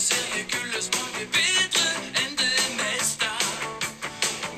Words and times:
seriekullet 0.00 0.84
smaker 0.88 1.26
bedre 1.36 1.88
enn 2.22 2.36
det 2.40 2.60
meste. 2.78 3.28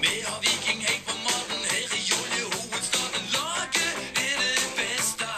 Vi 0.03 0.13
har 0.27 0.39
Viking 0.45 0.83
på 1.09 1.15
maten 1.27 1.63
her 1.73 1.87
i 1.99 2.03
oljehovedstaden. 2.21 3.25
Laget 3.37 3.97
er 4.27 4.37
det 4.43 4.69
beste. 4.79 5.31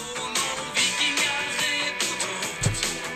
Og 0.00 0.18
når 0.36 0.58
Vikinger 0.76 1.46
er 1.72 1.94
på 2.02 2.10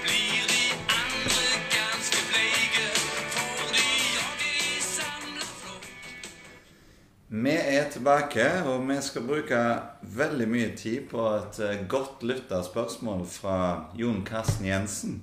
blir 0.05 0.47
de 0.53 0.65
andre 1.01 1.45
ganske 1.77 2.23
bleike. 2.31 2.87
For 3.35 3.75
de 3.77 3.89
jager 4.17 4.79
samla 4.95 5.45
flokk. 5.59 5.91
Vi 7.49 7.57
er 7.77 7.91
tilbake, 7.97 8.47
og 8.71 8.89
vi 8.89 8.97
skal 9.11 9.29
bruke 9.29 9.61
veldig 10.23 10.49
mye 10.55 10.73
tid 10.77 11.05
på 11.13 11.29
et 11.35 11.61
eh, 11.69 11.85
godt 11.89 12.25
lytta 12.25 12.63
spørsmål 12.65 13.27
fra 13.29 13.59
Jon 14.01 14.25
Karsten 14.25 14.73
Jensen. 14.73 15.21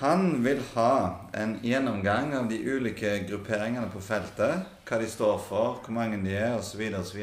Han 0.00 0.44
vil 0.44 0.62
ha 0.72 1.20
en 1.32 1.58
gjennomgang 1.62 2.30
av 2.34 2.46
de 2.48 2.56
ulike 2.64 3.18
grupperingene 3.28 3.90
på 3.92 4.00
feltet. 4.00 4.62
Hva 4.88 4.96
de 4.96 5.08
står 5.12 5.34
for, 5.44 5.74
hvor 5.84 5.92
mange 5.92 6.16
de 6.22 6.32
er, 6.32 6.54
osv. 6.56 6.86
osv. 6.96 7.18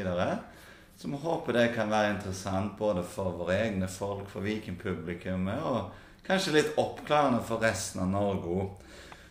Så 0.94 1.08
vi 1.10 1.18
håper 1.18 1.56
det 1.56 1.64
kan 1.74 1.90
være 1.90 2.12
interessant 2.12 2.76
både 2.78 3.02
for 3.02 3.34
våre 3.40 3.56
egne 3.64 3.88
folk, 3.90 4.28
for 4.30 4.46
Vikingpublikummet, 4.46 5.58
og 5.58 6.28
kanskje 6.28 6.54
litt 6.54 6.78
oppklarende 6.78 7.40
for 7.48 7.66
resten 7.66 8.04
av 8.04 8.12
Norge. 8.12 8.68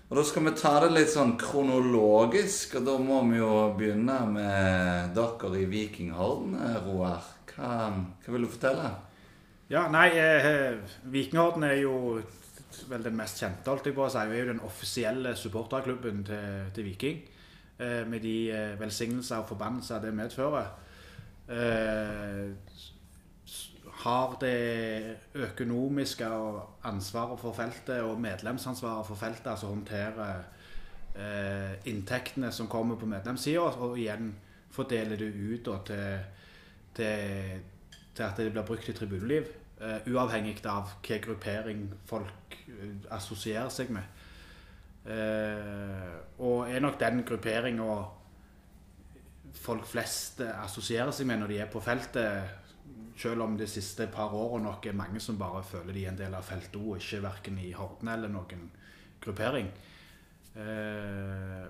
Og 0.09 0.17
Da 0.19 0.25
skal 0.27 0.43
vi 0.43 0.53
ta 0.59 0.73
det 0.83 0.89
litt 0.97 1.13
sånn 1.13 1.37
kronologisk, 1.39 2.75
og 2.81 2.85
da 2.89 2.97
må 2.99 3.21
vi 3.29 3.39
jo 3.39 3.51
begynne 3.79 4.17
med 4.27 5.15
dere 5.15 5.53
i 5.61 5.69
Vikinghorden, 5.71 6.59
Roar. 6.83 7.23
Hva, 7.53 7.71
hva 7.95 8.35
vil 8.35 8.43
du 8.43 8.51
fortelle? 8.51 8.91
Ja, 9.71 9.87
nei, 9.87 10.09
eh, 10.19 10.75
Vikinghorden 11.07 11.63
er 11.63 11.79
jo 11.79 11.95
vel 12.89 13.03
den 13.03 13.17
mest 13.17 13.41
kjente, 13.41 13.69
holdt 13.69 13.89
jeg 13.89 13.95
på 13.97 14.05
å 14.05 14.11
si. 14.11 14.19
Er 14.21 14.41
jo 14.41 14.51
den 14.51 14.63
offisielle 14.65 15.35
supporterklubben 15.39 16.23
til, 16.27 16.67
til 16.75 16.87
Viking. 16.87 17.23
Eh, 17.77 18.03
med 18.09 18.23
de 18.25 18.35
eh, 18.51 18.79
velsignelser 18.79 19.43
og 19.43 19.51
forbannelser 19.51 20.01
det 20.03 20.13
medfører. 20.17 20.71
Eh, 21.47 22.53
har 23.97 24.37
det 24.41 25.17
økonomiske 25.33 26.27
og 26.27 26.85
ansvaret 26.85 27.39
for 27.41 27.55
feltet 27.57 28.01
og 28.05 28.19
medlemsansvaret 28.21 29.07
for 29.07 29.17
feltet, 29.17 29.47
altså 29.51 29.71
håndterer 29.71 30.43
eh, 31.15 31.89
inntektene 31.89 32.51
som 32.51 32.69
kommer 32.69 32.95
på 32.95 33.09
medlemssida, 33.09 33.61
og 33.61 33.97
igjen 33.97 34.35
fordeler 34.71 35.17
det 35.17 35.31
ut 35.33 35.65
da, 35.65 35.77
til, 35.87 36.19
til, 36.99 37.63
til 38.13 38.27
at 38.27 38.37
det 38.37 38.51
blir 38.51 38.67
brukt 38.67 38.89
i 38.89 38.93
tribuneliv. 38.93 39.49
Eh, 39.81 40.07
uavhengig 40.11 40.59
av 40.65 40.93
hvilken 41.01 41.23
gruppering 41.25 41.83
folk 42.09 42.57
uh, 42.69 42.93
assosierer 43.15 43.71
seg 43.73 43.91
med. 43.95 44.23
Uh, 45.07 46.17
og 46.43 46.69
er 46.69 46.83
nok 46.83 46.97
den 46.99 47.23
grupperinga 47.27 47.97
folk 49.57 49.87
flest 49.87 50.41
assosierer 50.41 51.13
seg 51.15 51.29
med 51.29 51.41
når 51.41 51.53
de 51.53 51.59
er 51.63 51.69
på 51.71 51.81
feltet, 51.81 52.63
selv 53.17 53.45
om 53.47 53.55
de 53.57 53.65
siste 53.69 54.05
par 54.13 54.35
årene 54.35 54.67
nok 54.67 54.85
er 54.85 54.97
mange 54.97 55.21
som 55.23 55.39
bare 55.39 55.63
føler 55.65 55.95
de 55.95 56.03
er 56.05 56.11
en 56.11 56.19
del 56.19 56.35
av 56.37 56.45
feltet 56.45 56.75
òg, 56.77 56.99
ikke 56.99 57.23
verken 57.23 57.57
i 57.63 57.71
Horden 57.73 58.11
eller 58.13 58.29
noen 58.29 58.67
gruppering. 59.23 59.71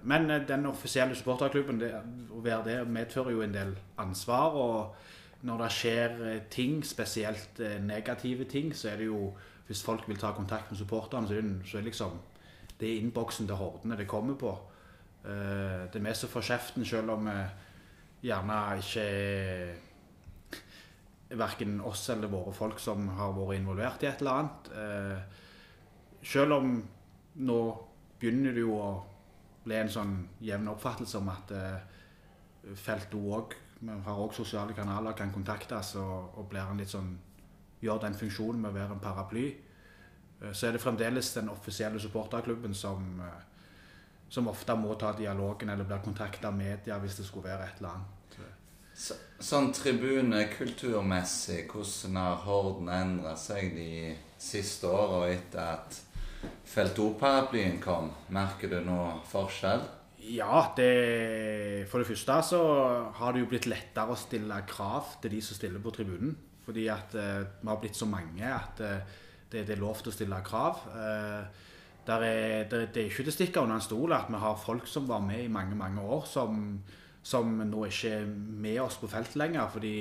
Men 0.08 0.28
den 0.48 0.66
offisielle 0.68 1.16
supporterklubben, 1.16 1.80
det, 1.80 1.94
å 2.32 2.42
være 2.44 2.66
det 2.68 2.76
medfører 2.92 3.36
jo 3.36 3.42
en 3.44 3.56
del 3.56 3.74
ansvar. 4.00 4.56
Og 4.60 5.08
når 5.42 5.58
det 5.64 5.72
skjer 5.72 6.16
eh, 6.26 6.42
ting, 6.50 6.80
spesielt 6.86 7.60
eh, 7.60 7.78
negative 7.84 8.48
ting, 8.50 8.76
så 8.76 8.90
er 8.90 8.98
det 8.98 9.06
jo 9.12 9.36
Hvis 9.68 9.84
folk 9.84 10.08
vil 10.08 10.16
ta 10.18 10.32
kontakt 10.32 10.72
med 10.72 10.78
supporterne, 10.80 11.28
så 11.28 11.34
er 11.34 11.42
det, 11.42 11.84
liksom 11.84 12.12
Det 12.80 12.88
er 12.88 13.00
innboksen 13.02 13.48
til 13.48 13.56
Hordene 13.56 13.98
det 13.98 14.08
kommer 14.08 14.36
på. 14.36 14.58
Eh, 15.26 15.92
Det 15.92 15.96
er 15.96 16.00
vi 16.08 16.14
som 16.14 16.30
får 16.30 16.42
kjeften, 16.42 16.86
selv 16.86 17.10
om 17.12 17.30
gjerne 18.24 18.78
ikke 18.78 19.02
er 19.02 19.76
verken 21.36 21.82
oss 21.82 22.10
eller 22.10 22.28
våre 22.28 22.54
folk 22.54 22.80
som 22.80 23.08
har 23.08 23.34
vært 23.34 23.60
involvert 23.60 24.04
i 24.04 24.08
et 24.08 24.22
eller 24.22 24.32
annet. 24.32 24.70
Selv 26.24 26.54
om 26.54 26.84
nå 27.36 27.60
begynner 28.20 28.54
det 28.54 28.64
jo 28.64 28.78
å 28.80 29.04
bli 29.68 29.78
en 29.78 29.92
sånn 29.92 30.14
jevn 30.44 30.72
oppfattelse 30.72 31.20
om 31.20 31.30
at 31.34 31.54
eh, 31.56 32.76
felt 32.80 33.14
Òg 33.78 34.04
har 34.06 34.20
òg 34.20 34.34
sosiale 34.34 34.74
kanaler, 34.74 35.14
kan 35.14 35.32
kontaktes 35.32 35.96
og, 36.02 36.38
og 36.38 36.48
blir 36.50 36.66
en 36.66 36.80
litt 36.82 36.90
sånn 36.90 37.12
gjør 37.82 38.02
den 38.02 38.18
funksjonen 38.18 38.62
med 38.62 38.72
å 38.72 38.78
være 38.80 38.96
en 38.96 39.04
paraply. 39.04 39.48
Eh, 40.42 40.54
Så 40.54 40.68
er 40.68 40.72
det 40.72 40.82
fremdeles 40.82 41.34
den 41.34 41.50
offisielle 41.50 42.00
supporterklubben 42.00 42.74
som, 42.74 43.22
eh, 43.22 43.44
som 44.30 44.48
ofte 44.48 44.76
må 44.76 44.96
ta 45.00 45.14
dialogen 45.14 45.70
eller 45.70 45.84
blir 45.84 46.02
kontakta 46.04 46.48
av 46.48 46.58
media 46.58 46.98
hvis 47.00 47.18
det 47.18 47.26
skulle 47.26 47.50
være 47.50 47.64
et 47.64 47.78
eller 47.78 47.90
annet. 47.90 48.14
Så, 48.98 49.14
sånn 49.40 49.68
tribunekulturmessig, 49.78 51.68
hvordan 51.70 52.16
har 52.18 52.40
Horden 52.48 52.90
endra 52.90 53.36
seg 53.38 53.76
de 53.76 54.16
siste 54.42 54.90
åra 54.90 55.28
etter 55.30 55.60
at 55.62 56.00
Felt 56.66 56.98
O-paraplyen 57.00 57.78
kom? 57.82 58.10
Merker 58.34 58.70
du 58.70 58.82
noe 58.82 59.20
forskjell? 59.30 59.86
Ja, 60.28 60.74
det, 60.76 61.88
for 61.88 62.02
det 62.02 62.10
første 62.10 62.42
så 62.44 62.60
har 63.16 63.34
det 63.34 63.46
jo 63.46 63.50
blitt 63.52 63.70
lettere 63.70 64.12
å 64.12 64.20
stille 64.20 64.60
krav 64.68 65.16
til 65.22 65.32
de 65.38 65.40
som 65.46 65.56
stiller 65.56 65.84
på 65.84 65.94
tribunen. 65.96 66.36
Fordi 66.66 66.90
at 66.92 67.16
eh, 67.16 67.46
vi 67.62 67.70
har 67.70 67.80
blitt 67.80 67.96
så 67.96 68.10
mange 68.10 68.44
at 68.44 68.82
eh, 68.84 69.16
det, 69.52 69.64
det 69.70 69.78
er 69.78 69.80
lov 69.80 70.02
til 70.02 70.12
å 70.12 70.16
stille 70.16 70.40
krav. 70.44 70.82
Eh, 70.92 71.64
er, 72.08 72.24
det, 72.68 72.82
det 72.92 73.02
er 73.02 73.10
ikke 73.10 73.24
til 73.26 73.32
å 73.32 73.36
stikke 73.36 73.64
under 73.64 73.80
en 73.80 73.84
stol 73.84 74.16
at 74.16 74.28
vi 74.32 74.40
har 74.40 74.60
folk 74.60 74.88
som 74.88 75.08
var 75.08 75.24
med 75.24 75.46
i 75.46 75.52
mange 75.52 75.76
mange 75.80 76.04
år, 76.04 76.28
som, 76.28 76.82
som 77.24 77.56
nå 77.68 77.86
ikke 77.88 78.12
er 78.22 78.28
med 78.28 78.82
oss 78.84 79.00
på 79.00 79.10
felt 79.12 79.36
lenger. 79.40 79.72
For 79.72 79.84
de 79.84 79.96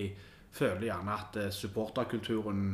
føler 0.56 0.88
gjerne 0.88 1.20
at 1.20 1.38
eh, 1.42 1.54
supporterkulturen 1.54 2.66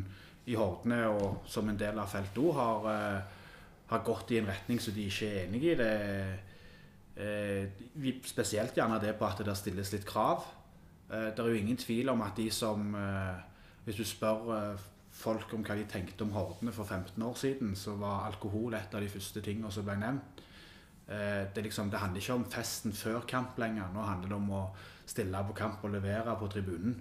i 0.48 0.56
Hordene 0.58 1.04
og 1.12 1.44
som 1.50 1.68
en 1.68 1.78
del 1.78 2.00
av 2.00 2.10
feltet 2.10 2.40
òg 2.42 2.56
har, 2.56 2.88
eh, 2.94 3.44
har 3.92 4.06
gått 4.08 4.32
i 4.32 4.40
en 4.40 4.48
retning 4.48 4.80
som 4.80 4.96
de 4.96 5.06
ikke 5.10 5.28
er 5.28 5.44
enig 5.44 5.62
i. 5.68 5.76
det 5.76 5.92
Eh, 7.16 7.68
spesielt 8.24 8.76
gjerne 8.76 9.00
det 9.02 9.12
på 9.18 9.26
at 9.28 9.42
det 9.44 9.56
stilles 9.56 9.92
litt 9.92 10.06
krav. 10.08 10.46
Eh, 11.12 11.28
det 11.28 11.38
er 11.38 11.50
jo 11.50 11.60
ingen 11.60 11.76
tvil 11.76 12.08
om 12.12 12.22
at 12.24 12.36
de 12.36 12.50
som 12.50 12.94
eh, 12.94 13.48
Hvis 13.84 13.98
du 13.98 14.04
spør 14.06 14.52
eh, 14.56 14.82
folk 15.12 15.52
om 15.52 15.64
hva 15.66 15.74
de 15.74 15.84
tenkte 15.90 16.22
om 16.22 16.30
Hordene 16.32 16.72
for 16.72 16.84
15 16.84 17.22
år 17.22 17.34
siden, 17.34 17.74
så 17.76 17.96
var 17.98 18.28
alkohol 18.28 18.74
et 18.74 18.94
av 18.94 19.02
de 19.02 19.08
første 19.10 19.42
tingene 19.42 19.72
som 19.72 19.84
ble 19.84 19.96
nevnt. 19.98 20.42
Det, 21.52 21.64
liksom, 21.66 21.90
det 21.90 21.98
handler 21.98 22.22
ikke 22.22 22.36
om 22.38 22.44
festen 22.48 22.94
før 22.96 23.26
kamp 23.28 23.58
lenger. 23.58 23.90
Nå 23.92 24.04
handler 24.06 24.30
det 24.30 24.36
om 24.38 24.52
å 24.54 24.60
stille 25.04 25.42
på 25.48 25.56
kamp 25.58 25.82
og 25.84 25.92
levere 25.92 26.36
på 26.38 26.48
tribunen. 26.48 26.94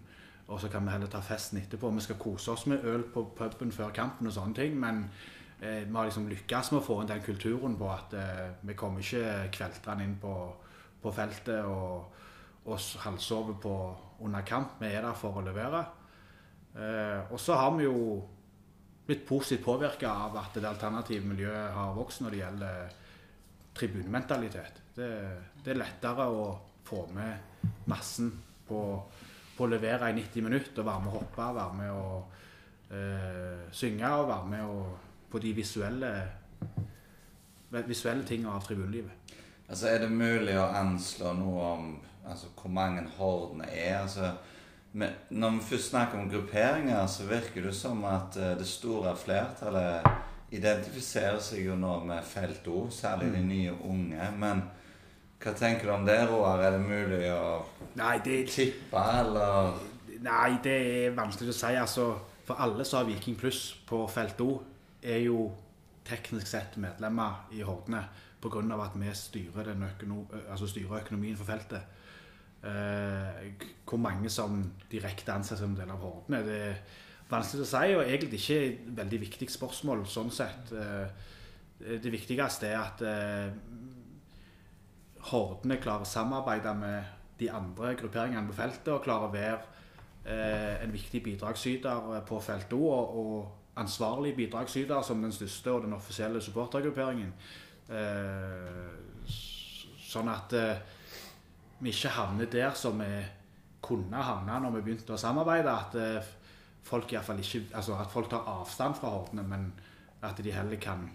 Og 0.47 0.59
så 0.59 0.67
kan 0.67 0.83
vi 0.83 0.91
heller 0.91 1.07
ta 1.07 1.21
festen 1.23 1.61
etterpå. 1.61 1.93
Vi 1.95 2.03
skal 2.03 2.19
kose 2.19 2.51
oss 2.51 2.65
med 2.67 2.83
øl 2.83 3.05
på 3.13 3.23
puben 3.37 3.71
før 3.71 3.93
kampen 3.95 4.27
og 4.27 4.35
sånne 4.35 4.57
ting. 4.57 4.75
Men 4.81 5.05
vi 5.61 5.93
har 5.93 6.07
liksom 6.07 6.25
lykkes 6.31 6.71
med 6.71 6.79
å 6.79 6.85
få 6.85 6.95
inn 7.01 7.09
den 7.11 7.21
kulturen 7.21 7.77
på 7.77 7.89
at 7.93 8.13
eh, 8.17 8.47
vi 8.65 8.73
kommer 8.77 9.03
ikke 9.03 9.51
kveltrende 9.53 10.07
inn 10.07 10.15
på, 10.21 10.33
på 11.03 11.13
feltet 11.13 11.61
og, 11.69 12.15
og 12.65 12.85
halvsover 13.03 13.67
under 14.25 14.45
kamp. 14.47 14.79
Vi 14.81 14.89
er 14.89 15.05
der 15.05 15.17
for 15.17 15.37
å 15.37 15.43
levere. 15.45 15.83
Eh, 16.73 17.29
og 17.29 17.37
så 17.41 17.59
har 17.59 17.75
vi 17.77 17.85
jo 17.85 18.21
blitt 19.05 19.25
positivt 19.27 19.65
påvirka 19.65 20.09
av 20.25 20.39
at 20.39 20.57
det 20.57 20.69
alternative 20.69 21.29
miljøet 21.29 21.75
har 21.75 21.93
vokst 21.93 22.23
når 22.23 22.33
det 22.33 22.41
gjelder 22.41 22.97
tribunmentalitet. 23.77 24.81
Det, 24.95 25.11
det 25.61 25.73
er 25.73 25.81
lettere 25.83 26.25
å 26.25 26.45
få 26.87 27.05
med 27.13 27.85
massen 27.91 28.31
på, 28.67 28.81
på 29.57 29.67
å 29.67 29.69
levere 29.69 30.09
i 30.09 30.17
90 30.17 30.47
minutter 30.47 30.81
og 30.81 30.89
være 30.89 31.05
med 31.05 31.11
å 31.11 31.15
hoppe, 31.19 31.47
være 31.59 31.77
med 31.77 31.93
å 31.93 32.03
eh, 32.97 33.63
synge 33.75 34.13
og 34.17 34.29
være 34.31 34.51
med 34.55 34.73
å, 34.73 34.83
på 35.31 35.39
de 35.39 35.53
visuelle, 35.55 36.11
visuelle 37.87 38.25
tingene 38.27 38.53
av 38.55 38.65
tribunelivet. 38.65 39.35
Altså, 39.69 39.87
Er 39.87 39.99
det 40.03 40.11
mulig 40.11 40.57
å 40.59 40.67
anslå 40.75 41.33
noe 41.33 41.67
om 41.77 41.91
altså, 42.27 42.51
hvor 42.59 42.71
mange 42.75 43.05
hordene 43.17 43.69
er? 43.71 44.01
Altså, 44.01 44.33
men 44.93 45.13
når 45.29 45.51
vi 45.55 45.69
først 45.69 45.89
snakker 45.93 46.19
om 46.19 46.29
grupperinger, 46.29 47.05
så 47.07 47.23
virker 47.29 47.63
det 47.63 47.75
som 47.75 48.03
at 48.05 48.35
eh, 48.35 48.57
det 48.59 48.67
store 48.67 49.15
flertallet 49.15 50.09
identifiserer 50.51 51.39
seg 51.39 51.63
jo 51.69 51.77
nå 51.79 51.93
med 52.03 52.25
Felt 52.27 52.67
O, 52.67 52.89
særlig 52.91 53.29
de 53.31 53.43
nye 53.45 53.75
unge. 53.87 54.27
Men 54.37 54.65
hva 55.41 55.53
tenker 55.55 55.87
du 55.87 55.93
om 55.95 56.03
det, 56.05 56.17
Roar? 56.27 56.59
Er 56.59 56.75
det 56.75 56.83
mulig 56.83 57.21
å 57.31 57.61
Nei, 57.95 58.17
det, 58.25 58.41
tippe, 58.51 59.05
eller 59.21 59.79
Nei, 60.21 60.57
det 60.63 60.75
er 61.05 61.15
vanskelig 61.15 61.55
å 61.55 61.57
si. 61.61 61.71
Altså, 61.79 62.09
for 62.45 62.59
alle 62.61 62.83
så 62.85 62.99
har 62.99 63.07
Viking 63.07 63.39
Pluss 63.39 63.63
på 63.87 64.03
felt 64.11 64.43
O, 64.43 64.51
er 65.01 65.23
jo 65.25 65.49
teknisk 66.05 66.47
sett 66.47 66.77
medlemmer 66.81 67.47
i 67.53 67.61
Hordene 67.65 68.03
pga. 68.41 68.61
at 68.83 68.95
vi 68.95 69.13
styrer, 69.13 69.75
økono 69.75 70.25
altså 70.49 70.67
styrer 70.67 71.01
økonomien 71.01 71.37
for 71.37 71.45
feltet. 71.45 71.81
Eh, 72.63 73.51
hvor 73.85 73.97
mange 73.97 74.29
som 74.29 74.71
direkte 74.91 75.33
anses 75.33 75.59
som 75.59 75.75
del 75.75 75.89
av 75.89 75.97
Hordene, 75.97 76.43
det 76.45 76.61
er 76.61 76.75
vanskelig 77.29 77.63
å 77.63 77.69
si, 77.69 77.95
og 77.95 78.03
egentlig 78.05 78.39
ikke 78.39 78.59
et 78.65 78.97
veldig 78.97 79.19
viktig 79.21 79.49
spørsmål 79.49 80.05
sånn 80.05 80.31
sett. 80.31 80.73
Eh, 80.73 81.07
det 81.81 82.11
viktigste 82.13 82.67
er 82.69 82.77
at 82.77 83.01
eh, 83.01 83.49
hordene 85.31 85.79
klarer 85.81 86.05
å 86.05 86.09
samarbeide 86.09 86.73
med 86.77 87.17
de 87.41 87.49
andre 87.49 87.95
grupperingene 87.97 88.47
på 88.49 88.57
feltet 88.57 88.91
og 88.93 89.03
klarer 89.05 89.29
å 89.29 89.33
være 89.33 89.61
eh, 90.25 90.83
en 90.83 90.93
viktig 90.93 91.23
bidragsyter 91.25 92.21
på 92.27 92.41
feltet 92.43 92.77
òg, 92.77 93.17
og, 93.81 93.85
og 93.85 93.87
ansvarlig 93.87 94.35
bidragsyter 94.35 95.01
som 95.01 95.21
den 95.21 95.31
største 95.31 95.71
og 95.71 95.81
den 95.83 95.93
offisielle 95.93 96.41
supportergrupperingen. 96.41 97.33
Eh, 97.89 99.31
sånn 100.11 100.29
at 100.29 100.53
eh, 100.53 100.77
vi 101.79 101.89
ikke 101.89 102.09
havner 102.09 102.45
der 102.45 102.71
som 102.75 102.99
vi 102.99 103.25
kunne 103.81 104.17
havne 104.17 104.59
når 104.59 104.71
vi 104.75 104.81
begynte 104.81 105.13
å 105.13 105.17
samarbeide. 105.17 105.71
At 105.71 105.95
eh, 105.95 106.21
folk 106.83 107.13
i 107.13 107.17
fall 107.23 107.39
ikke, 107.39 107.73
altså 107.73 107.95
at 107.95 108.11
folk 108.11 108.29
tar 108.29 108.47
avstand 108.47 108.95
fra 108.95 109.09
hordene, 109.09 109.43
men 109.43 109.73
at 110.21 110.37
de 110.37 110.51
heller 110.51 110.77
kan 110.77 111.09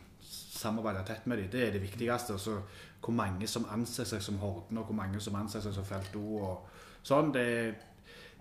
samarbeide 0.57 1.05
tett 1.07 1.27
med 1.27 1.39
dem. 1.39 1.51
Det 1.51 1.69
er 1.69 1.73
det 1.73 1.83
viktigste. 1.83 2.35
Og 2.35 2.63
hvor 3.01 3.13
mange 3.15 3.47
som 3.47 3.67
anser 3.71 4.05
seg 4.05 4.23
som 4.23 4.39
hordene, 4.39 4.81
og 4.81 4.87
hvor 4.87 4.95
mange 4.95 5.21
som 5.21 5.35
anser 5.35 5.61
seg 5.61 5.75
som 5.75 5.85
felt 5.85 6.17
O. 6.17 6.41
og 6.43 6.67
sånn, 7.03 7.33
det, 7.33 7.75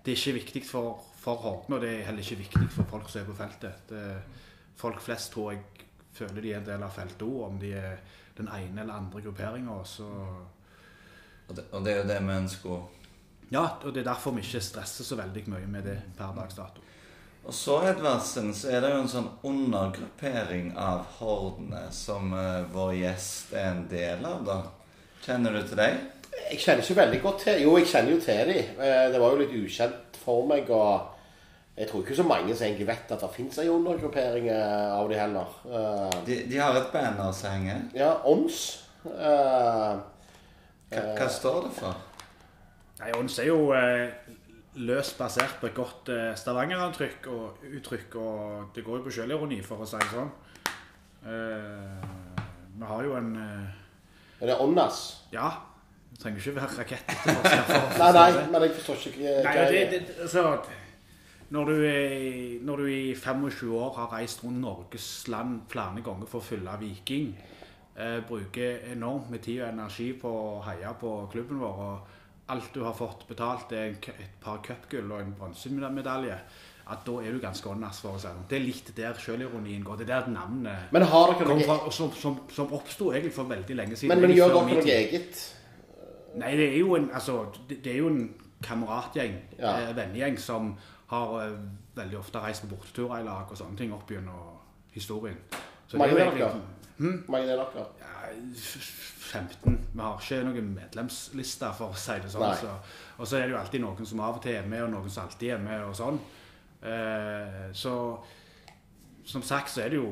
det 0.02 0.12
er 0.12 0.16
ikke 0.16 0.38
viktig 0.40 0.64
for, 0.66 0.98
for 1.26 1.42
Horten, 1.42 1.74
og 1.74 1.82
det 1.82 1.90
er 1.90 2.04
heller 2.06 2.22
ikke 2.22 2.38
viktig 2.44 2.68
for 2.70 2.86
folk 2.90 3.10
som 3.10 3.20
er 3.24 3.26
på 3.26 3.34
feltet. 3.38 3.80
Det, 3.90 4.02
folk 4.78 5.00
flest 5.02 5.32
tror 5.34 5.52
jeg 5.56 5.64
føler 6.16 6.40
de 6.44 6.52
er 6.54 6.60
en 6.62 6.68
del 6.68 6.84
av 6.86 6.94
feltet 6.94 7.26
òg, 7.26 7.40
om 7.50 7.56
de 7.60 7.72
er 7.76 7.96
den 8.38 8.46
ene 8.52 8.84
eller 8.84 8.94
andre 9.00 9.22
grupperinga. 9.24 9.80
Så 9.84 10.06
Og 11.48 11.54
det, 11.56 11.64
og 11.72 11.84
det 11.84 11.92
er 11.92 11.98
jo 12.02 12.08
det 12.08 12.20
vi 12.22 12.36
ønsker 12.40 12.70
òg. 12.76 12.82
ja, 13.50 13.64
og 13.84 13.92
det 13.94 14.00
er 14.02 14.08
derfor 14.12 14.32
vi 14.34 14.42
ikke 14.46 14.60
stresser 14.64 15.04
så 15.06 15.16
veldig 15.18 15.42
mye 15.52 15.66
med 15.70 15.84
det 15.86 15.98
per 16.18 16.32
dags 16.38 16.54
dato. 16.58 16.82
Og 17.46 17.54
så, 17.54 17.76
Edvardsen, 17.86 18.48
så 18.54 18.72
er 18.74 18.80
det 18.82 18.88
jo 18.90 19.02
en 19.04 19.10
sånn 19.12 19.28
undergruppering 19.46 20.72
av 20.82 21.04
hordene 21.20 21.84
som 21.94 22.32
uh, 22.34 22.64
vår 22.74 22.94
gjest 23.00 23.52
er 23.54 23.68
en 23.70 23.84
del 23.90 24.24
av, 24.26 24.40
da. 24.46 24.56
Kjenner 25.26 25.54
du 25.54 25.60
til 25.62 25.78
deg? 25.78 26.00
Jeg 26.50 26.58
kjenner 26.64 26.82
ikke 26.82 26.98
veldig 27.00 27.20
godt 27.22 27.44
til 27.46 27.62
Jo, 27.62 27.76
jeg 27.78 27.86
kjenner 27.92 28.12
jo 28.12 28.18
til 28.24 28.50
dem. 28.50 28.80
Eh, 28.82 29.04
Det 29.14 29.20
var 29.22 29.32
jo 29.32 29.38
litt 29.44 29.54
ukjent 29.56 30.18
for 30.24 30.42
meg. 30.50 30.68
Og 30.74 31.15
jeg 31.76 31.88
tror 31.90 32.00
ikke 32.02 32.16
så 32.16 32.24
mange 32.24 32.54
som 32.56 32.66
egentlig 32.66 32.86
vet 32.88 33.10
at 33.12 33.20
det 33.20 33.30
fins 33.34 33.58
ei 33.60 33.68
undergruppering 33.68 34.48
eh, 34.48 34.92
av 34.96 35.08
de 35.10 35.18
heller. 35.20 35.54
Eh, 35.68 36.18
De, 36.26 36.38
de 36.50 36.58
har 36.60 36.76
et 36.78 36.90
banner 36.92 37.32
som 37.36 37.50
henger. 37.52 37.82
Ja, 37.94 38.14
ONS. 38.24 38.62
Uh, 39.06 40.00
Hva, 40.90 41.02
hva 41.18 41.26
står 41.30 41.60
det 41.66 41.72
for? 41.76 42.00
Nei, 42.98 43.10
Ons 43.18 43.36
er 43.38 43.50
jo 43.50 43.68
uh, 43.70 44.08
løst 44.82 45.18
basert 45.18 45.58
på 45.60 45.68
et 45.68 45.76
godt 45.76 46.08
uh, 46.10 46.32
Stavanger-uttrykk, 46.38 47.28
og, 47.30 47.60
uttrykk, 47.76 48.16
og 48.22 48.72
det 48.74 48.82
går 48.86 48.98
jo 48.98 49.04
på 49.06 49.12
sjølironi, 49.18 49.60
for 49.66 49.84
å 49.84 49.86
si 49.88 50.00
det 50.00 50.10
sånn. 50.14 50.32
Eh, 51.26 52.08
vi 52.78 52.84
har 52.86 53.02
jo 53.02 53.16
en 53.18 53.30
Er 54.40 54.46
det 54.46 54.56
ONAS? 54.62 54.98
Ja, 55.32 55.48
det 56.12 56.20
trenger 56.22 56.38
ikke 56.38 56.54
være 56.60 56.78
rakett. 56.78 57.10
for 57.10 57.98
Nei, 58.02 58.10
nei, 58.14 58.44
men 58.52 58.62
jeg 58.66 58.74
forstår 58.76 59.06
ikke 59.10 59.32
hva 59.42 59.54
det, 59.72 59.80
det, 59.90 60.02
altså, 60.22 60.44
når, 61.50 61.64
du 61.70 61.84
er, 61.86 62.64
når 62.66 62.76
du 62.82 62.86
i 62.90 63.14
25 63.14 63.72
år 63.78 63.92
har 64.00 64.12
reist 64.16 64.42
rundt 64.44 64.60
Norges 64.60 65.08
land 65.28 65.60
flere 65.70 66.02
ganger 66.04 66.26
for 66.26 66.42
å 66.42 66.46
fylle 66.46 66.74
Viking, 66.80 67.34
eh, 67.96 68.20
bruker 68.28 68.80
enormt 68.92 69.30
med 69.30 69.42
tid 69.46 69.62
og 69.62 69.68
energi 69.72 70.12
på 70.18 70.28
å 70.28 70.62
heie 70.66 70.94
på 71.00 71.12
klubben 71.32 71.60
vår, 71.62 71.82
og 71.90 71.98
alt 72.54 72.72
du 72.74 72.82
har 72.84 72.94
fått 72.94 73.26
betalt 73.28 73.72
er 73.74 73.94
et 73.94 74.40
par 74.42 74.58
cupgull 74.62 75.10
og 75.12 75.20
en 75.20 75.34
bronsemedalje, 75.38 76.38
at 76.88 77.00
da 77.06 77.14
er 77.18 77.32
du 77.34 77.40
ganske 77.42 77.66
åndas, 77.66 77.98
for 78.00 78.14
å 78.14 78.18
si 78.18 78.26
det. 78.28 78.34
sånn. 78.34 78.44
Det 78.48 78.56
er 78.60 78.62
litt 78.66 78.90
der 78.94 79.14
sjølironien 79.18 79.82
går. 79.84 79.96
Det 79.98 80.04
er 80.06 80.20
der 80.20 80.28
navnet 80.30 80.92
Men 80.94 81.02
har 81.02 81.32
dere 81.32 81.46
kom 81.48 81.62
fra, 81.66 81.90
som, 81.90 82.12
som, 82.14 82.36
som 82.54 82.72
oppsto 82.76 83.08
egentlig 83.10 83.34
for 83.34 83.48
veldig 83.50 83.74
lenge 83.74 83.96
siden. 83.98 84.14
Men, 84.14 84.28
men 84.28 84.36
gjør 84.36 84.52
dere 84.54 84.76
noe 84.76 84.84
eget? 84.94 85.40
Nei, 86.36 86.52
det 86.58 86.68
er 86.68 86.78
jo 86.78 86.94
en, 86.94 87.08
altså, 87.14 87.40
det, 87.68 87.80
det 87.82 87.92
er 87.92 87.98
jo 88.04 88.12
en 88.12 88.34
kameratgjeng, 88.62 89.34
Ja. 89.58 89.72
eh, 89.80 89.96
vennegjeng, 89.96 90.38
som 90.38 90.76
har 91.10 91.34
uh, 91.38 91.58
veldig 91.96 92.18
ofte 92.18 92.42
reist 92.42 92.64
på 92.64 92.72
borteturer 92.74 93.20
i 93.20 93.26
lag 93.26 93.50
og 93.50 93.58
sånne 93.58 93.78
ting 93.78 93.92
opp 93.94 94.10
gjennom 94.10 94.56
historien. 94.94 95.38
Så 95.86 96.00
Mange 96.00 96.16
er 96.16 96.26
er 96.26 96.34
dere? 96.34 96.48
egentlig 96.50 96.76
mange 96.98 97.50
er 97.52 97.56
dere? 97.60 97.84
ja, 98.00 98.30
15. 99.26 99.88
Vi 99.92 100.00
har 100.00 100.20
ikke 100.20 100.44
noen 100.46 100.70
medlemsliste, 100.76 101.68
for 101.76 101.92
å 101.92 101.98
si 102.00 102.16
det 102.22 102.30
sånn. 102.32 102.54
Så, 102.60 102.72
og 103.18 103.28
så 103.28 103.38
er 103.38 103.46
det 103.46 103.56
jo 103.56 103.60
alltid 103.60 103.82
noen 103.82 104.08
som 104.08 104.22
av 104.24 104.38
og 104.38 104.42
til 104.44 104.56
er 104.56 104.68
med, 104.70 104.84
og 104.86 104.94
noen 104.94 105.12
som 105.12 105.26
alltid 105.26 105.52
er 105.56 105.62
med, 105.62 105.84
og 105.84 105.96
sånn. 105.98 106.20
Uh, 106.86 107.68
så 107.76 107.92
som 109.26 109.42
sagt 109.42 109.72
så 109.72 109.82
er 109.82 109.94
det 109.94 110.00
jo 110.00 110.10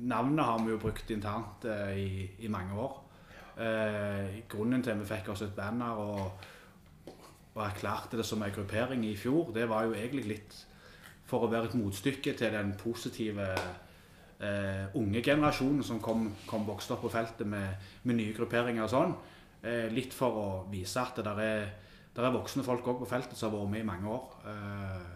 Navnet 0.00 0.44
har 0.44 0.58
vi 0.64 0.72
jo 0.72 0.78
brukt 0.80 1.10
internt 1.12 1.64
uh, 1.68 1.90
i, 1.92 2.24
i 2.40 2.48
mange 2.48 2.72
år. 2.80 2.94
Uh, 3.58 4.38
grunnen 4.48 4.80
til 4.82 4.94
at 4.94 5.00
vi 5.02 5.08
fikk 5.10 5.28
oss 5.34 5.42
et 5.44 5.52
banner 5.56 5.98
og, 6.00 6.46
og 7.54 7.62
erklærte 7.64 8.18
det 8.20 8.26
som 8.26 8.42
en 8.42 8.54
gruppering 8.54 9.04
i 9.08 9.16
fjor, 9.18 9.50
det 9.54 9.68
var 9.68 9.86
jo 9.86 9.94
egentlig 9.96 10.26
litt 10.28 10.58
for 11.30 11.46
å 11.46 11.50
være 11.50 11.70
et 11.70 11.78
motstykke 11.78 12.34
til 12.38 12.54
den 12.54 12.72
positive 12.78 13.46
eh, 14.40 14.86
unge 14.98 15.22
generasjonen 15.22 15.84
som 15.86 16.00
kom, 16.02 16.28
kom 16.46 16.66
vokste 16.66 16.96
opp 16.96 17.04
på 17.06 17.12
feltet 17.12 17.46
med, 17.46 17.90
med 18.02 18.18
nye 18.18 18.34
grupperinger 18.36 18.86
og 18.86 18.92
sånn. 18.92 19.14
Eh, 19.62 19.86
litt 19.92 20.14
for 20.16 20.40
å 20.40 20.48
vise 20.72 21.02
at 21.02 21.20
det 21.20 21.34
er, 21.44 21.66
der 22.16 22.26
er 22.26 22.34
voksne 22.34 22.64
folk 22.66 22.86
også 22.86 23.02
på 23.04 23.10
feltet 23.10 23.38
som 23.38 23.50
har 23.50 23.58
vært 23.58 23.74
med 23.74 23.84
i 23.84 23.90
mange 23.90 24.14
år. 24.14 24.38
Eh, 24.50 25.10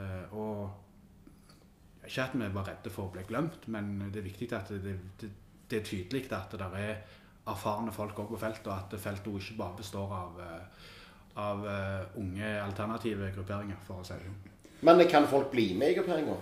eh, 0.00 0.38
og 0.38 2.06
ikke 2.10 2.26
at 2.26 2.34
vi 2.34 2.50
var 2.54 2.66
redde 2.66 2.90
for 2.90 3.06
å 3.06 3.14
bli 3.14 3.26
glemt, 3.28 3.68
men 3.70 3.98
det 4.08 4.22
er 4.22 4.26
viktig 4.26 4.50
at 4.56 4.72
det, 4.72 4.96
det, 5.20 5.28
det 5.70 5.78
er 5.78 5.86
tydelig 5.86 6.24
at 6.34 6.56
det 6.58 6.70
er 6.80 7.02
erfarne 7.50 7.92
folk 7.94 8.18
også 8.18 8.34
på 8.34 8.40
feltet, 8.40 8.66
og 8.66 8.74
at 8.76 8.96
feltet 9.00 9.30
ikke 9.30 9.58
bare 9.58 9.78
består 9.78 10.16
av, 10.16 10.40
eh, 10.42 10.88
av 11.34 11.66
eh, 11.68 12.18
unge 12.20 12.62
alternative 12.62 13.30
grupperinger, 13.34 13.78
for 13.86 14.00
å 14.00 14.06
si 14.06 14.16
det 14.16 14.26
sånn. 14.26 14.56
Men 14.86 15.02
kan 15.08 15.28
folk 15.28 15.50
bli 15.52 15.74
med 15.76 15.92
i 15.92 15.98
grupperinga? 15.98 16.36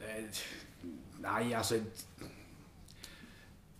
Eh, 0.00 0.40
Nei, 1.18 1.50
altså 1.52 1.80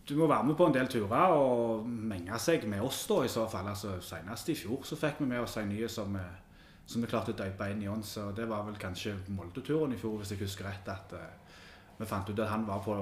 Du 0.08 0.16
må 0.18 0.26
være 0.26 0.48
med 0.48 0.56
på 0.56 0.66
en 0.66 0.74
del 0.74 0.88
turer 0.90 1.34
og 1.36 1.86
menge 1.86 2.38
seg 2.40 2.64
med 2.66 2.82
oss, 2.82 3.04
da, 3.06 3.20
i 3.22 3.30
så 3.30 3.44
fall. 3.48 3.68
Altså, 3.70 3.98
Senest 4.02 4.48
i 4.48 4.56
fjor 4.56 4.82
så 4.88 4.96
fikk 4.96 5.20
vi 5.20 5.28
med 5.30 5.44
oss 5.44 5.58
en 5.60 5.68
ny 5.68 5.82
som, 5.92 6.16
eh, 6.16 6.38
som 6.86 7.04
vi 7.04 7.10
klarte 7.10 7.34
å 7.34 7.38
døpe 7.38 7.68
inn 7.70 7.82
i 7.84 7.90
ånd. 7.92 8.04
Så 8.04 8.30
det 8.34 8.48
var 8.48 8.64
vel 8.66 8.80
kanskje 8.80 9.18
Molde-turen 9.36 9.92
i 9.92 10.00
fjor, 10.00 10.16
hvis 10.18 10.32
jeg 10.32 10.42
husker 10.42 10.64
rett, 10.64 10.88
at 10.88 11.12
uh, 11.12 11.58
vi 11.98 12.08
fant 12.08 12.30
ut 12.30 12.40
at 12.40 12.48
han 12.48 12.66
var 12.66 12.80
på 12.84 12.96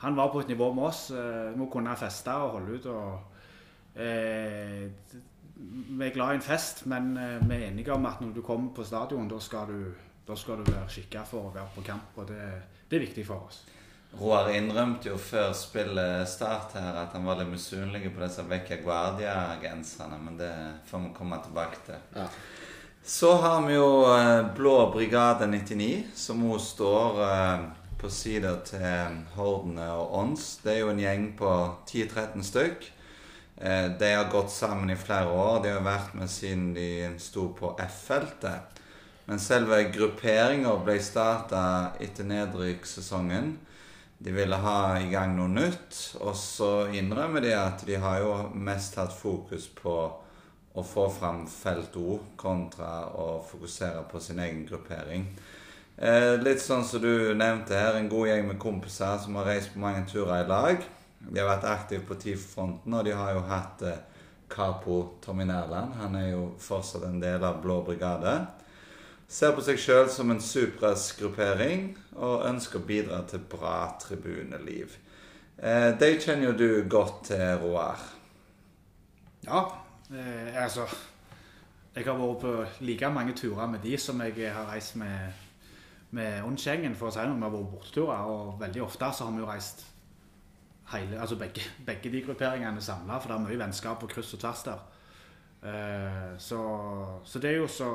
han 0.00 0.16
var 0.16 0.30
på 0.32 0.40
et 0.40 0.48
nivå 0.48 0.70
med 0.72 0.84
oss. 0.84 1.10
Vi 1.12 1.66
kunne 1.72 1.96
feste 1.96 2.32
og 2.32 2.54
holde 2.54 2.78
ut. 2.78 2.86
og 2.86 3.30
eh, 3.94 4.90
Vi 5.60 6.06
er 6.06 6.14
glad 6.14 6.32
i 6.32 6.38
en 6.38 6.44
fest, 6.44 6.86
men 6.88 7.12
eh, 7.20 7.36
vi 7.44 7.56
er 7.56 7.66
enige 7.68 7.92
om 7.92 8.06
at 8.08 8.22
når 8.22 8.32
du 8.36 8.40
kommer 8.42 8.72
på 8.74 8.84
stadion, 8.84 9.28
da 9.28 9.40
skal 9.40 9.68
du, 9.68 9.90
da 10.26 10.36
skal 10.36 10.62
du 10.62 10.70
være 10.72 10.88
skikka 10.88 11.26
for 11.28 11.50
å 11.50 11.54
være 11.54 11.74
på 11.74 11.84
kamp. 11.84 12.16
og 12.16 12.30
det, 12.30 12.46
det 12.88 12.96
er 12.96 13.06
viktig 13.08 13.26
for 13.28 13.50
oss. 13.50 13.64
Roar 14.18 14.48
innrømte 14.50 15.12
jo 15.12 15.18
før 15.22 15.52
spillet 15.54 16.26
start 16.28 16.72
her 16.74 16.96
at 17.04 17.12
han 17.14 17.28
var 17.28 17.38
litt 17.38 17.52
misunnelig 17.52 18.10
på 18.10 18.24
disse 18.24 18.42
Vecchia 18.48 18.80
Guardia-genserne, 18.82 20.18
men 20.18 20.38
det 20.40 20.54
får 20.88 21.04
vi 21.04 21.12
komme 21.14 21.38
tilbake 21.44 21.84
til. 21.86 22.00
Ja. 22.16 22.26
Så 23.06 23.34
har 23.42 23.62
vi 23.66 23.76
jo 23.76 23.90
eh, 24.12 24.54
Blå 24.56 24.90
brigade 24.92 25.46
99, 25.46 26.08
som 26.14 26.42
òg 26.50 26.58
står 26.64 27.20
eh, 27.26 27.68
på 28.00 28.10
sida 28.12 28.56
til 28.66 29.20
Hordene 29.36 29.86
og 29.94 30.16
Åns. 30.20 30.56
Det 30.64 30.74
er 30.74 30.82
jo 30.82 30.90
en 30.92 31.00
gjeng 31.00 31.30
på 31.38 31.52
10-13 31.88 32.44
stykk. 32.50 32.90
Eh, 33.60 33.90
de 33.98 34.12
har 34.14 34.30
gått 34.32 34.50
sammen 34.50 34.90
i 34.90 34.96
flere 34.96 35.28
år. 35.28 35.62
De 35.62 35.72
har 35.74 35.84
vært 35.84 36.14
med 36.16 36.30
siden 36.32 36.70
de 36.74 37.10
sto 37.20 37.50
på 37.52 37.74
F-feltet. 37.84 38.80
Men 39.28 39.38
selve 39.38 39.82
grupperinga 39.92 40.72
ble 40.84 40.96
starta 41.04 41.64
etter 42.00 42.24
nedrykkssesongen. 42.24 43.52
De 44.20 44.32
ville 44.32 44.56
ha 44.56 44.78
i 45.00 45.08
gang 45.12 45.36
noe 45.36 45.48
nytt, 45.48 45.98
og 46.20 46.34
så 46.36 46.88
innrømmer 46.92 47.44
de 47.44 47.52
at 47.56 47.84
de 47.88 47.96
har 48.00 48.18
jo 48.20 48.32
mest 48.52 48.98
hatt 49.00 49.14
fokus 49.16 49.68
på 49.76 49.94
å 50.72 50.84
få 50.84 51.06
fram 51.12 51.46
felt 51.48 51.96
O 51.96 52.18
kontra 52.40 53.06
å 53.16 53.40
fokusere 53.48 54.02
på 54.10 54.20
sin 54.20 54.40
egen 54.44 54.66
gruppering. 54.68 55.24
Eh, 55.96 56.36
litt 56.40 56.60
sånn 56.64 56.84
som 56.84 57.02
du 57.02 57.32
nevnte 57.36 57.76
her, 57.76 57.96
en 57.96 58.08
god 58.12 58.28
gjeng 58.28 58.46
med 58.48 58.60
kompiser 58.60 59.18
som 59.20 59.36
har 59.40 59.48
reist 59.52 59.72
på 59.74 59.82
mange 59.84 60.06
turer 60.08 60.44
i 60.44 60.48
lag. 60.48 60.84
De 61.20 61.40
har 61.40 61.50
vært 61.50 61.68
aktive 61.68 62.06
på 62.08 62.16
TIF-fronten, 62.20 62.94
og 62.96 63.04
de 63.04 63.12
har 63.12 63.34
jo 63.36 63.42
hatt 63.48 63.82
eh, 63.84 64.00
Capo 64.50 65.02
Tommy 65.22 65.44
Nærland. 65.44 65.94
Han 66.00 66.16
er 66.16 66.30
jo 66.32 66.46
fortsatt 66.58 67.04
en 67.06 67.20
del 67.22 67.44
av 67.44 67.60
Blå 67.62 67.82
brigade. 67.86 68.32
Ser 69.30 69.52
på 69.54 69.62
seg 69.62 69.78
sjøl 69.78 70.08
som 70.10 70.32
en 70.32 70.40
suprasgruppering 70.42 71.92
og 72.16 72.46
ønsker 72.48 72.80
å 72.80 72.86
bidra 72.88 73.20
til 73.30 73.44
bra 73.52 73.92
tribuneliv. 74.02 74.96
Eh, 75.60 75.92
de 76.00 76.10
kjenner 76.16 76.48
jo 76.48 76.56
du 76.56 76.88
godt 76.90 77.28
til, 77.28 77.44
Roar. 77.62 78.00
Ja, 79.44 79.62
eh, 80.10 80.56
altså 80.64 80.88
Jeg 81.94 82.06
har 82.06 82.16
vært 82.16 82.40
på 82.40 82.84
like 82.86 83.08
mange 83.10 83.34
turer 83.34 83.66
med 83.66 83.80
de 83.82 83.96
som 83.98 84.20
jeg 84.22 84.52
har 84.54 84.68
reist 84.70 84.96
med, 84.96 85.32
med 86.10 86.44
Åndsgjengen, 86.46 86.94
for 86.96 87.10
å 87.10 87.14
si 87.14 87.24
noe. 87.26 87.36
Vi 87.36 87.44
har 87.44 87.54
vært 87.54 87.72
borteturer, 87.74 88.28
og 88.30 88.60
veldig 88.60 88.82
ofte 88.86 89.10
så 89.12 89.26
har 89.26 89.34
vi 89.34 89.42
jo 89.42 89.48
reist 89.50 89.82
hele, 90.92 91.20
altså 91.20 91.36
begge, 91.38 91.62
begge 91.86 92.10
de 92.12 92.22
grupperingene 92.26 92.82
samla, 92.82 93.18
for 93.18 93.30
det 93.30 93.36
er 93.36 93.44
mye 93.44 93.60
vennskap 93.60 94.00
på 94.00 94.08
kryss 94.10 94.34
og 94.34 94.42
tvers 94.42 94.64
der. 94.66 94.82
Eh, 95.70 96.32
så, 96.38 96.60
så 97.24 97.38
det 97.38 97.50
er 97.50 97.60
jo 97.60 97.68
så 97.68 97.90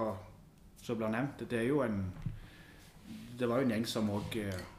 som 0.85 0.99
blir 0.99 1.09
nevnt, 1.09 1.41
det 1.49 1.59
er 1.59 1.67
jo 1.71 1.81
en 1.81 2.03
Det 3.35 3.49
var 3.49 3.59
jo 3.59 3.65
en 3.65 3.71
gjeng 3.73 3.85
som 3.87 4.09
òg 4.09 4.37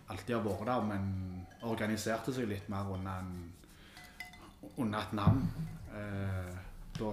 alltid 0.09 0.35
har 0.35 0.45
vært 0.45 0.67
der, 0.67 0.85
men 0.89 1.09
organiserte 1.67 2.33
seg 2.33 2.49
litt 2.49 2.69
mer 2.73 2.89
under, 2.95 3.21
en, 3.21 3.53
under 4.77 5.03
et 5.03 5.13
navn 5.13 5.43
eh, 5.93 6.55
da, 6.97 7.11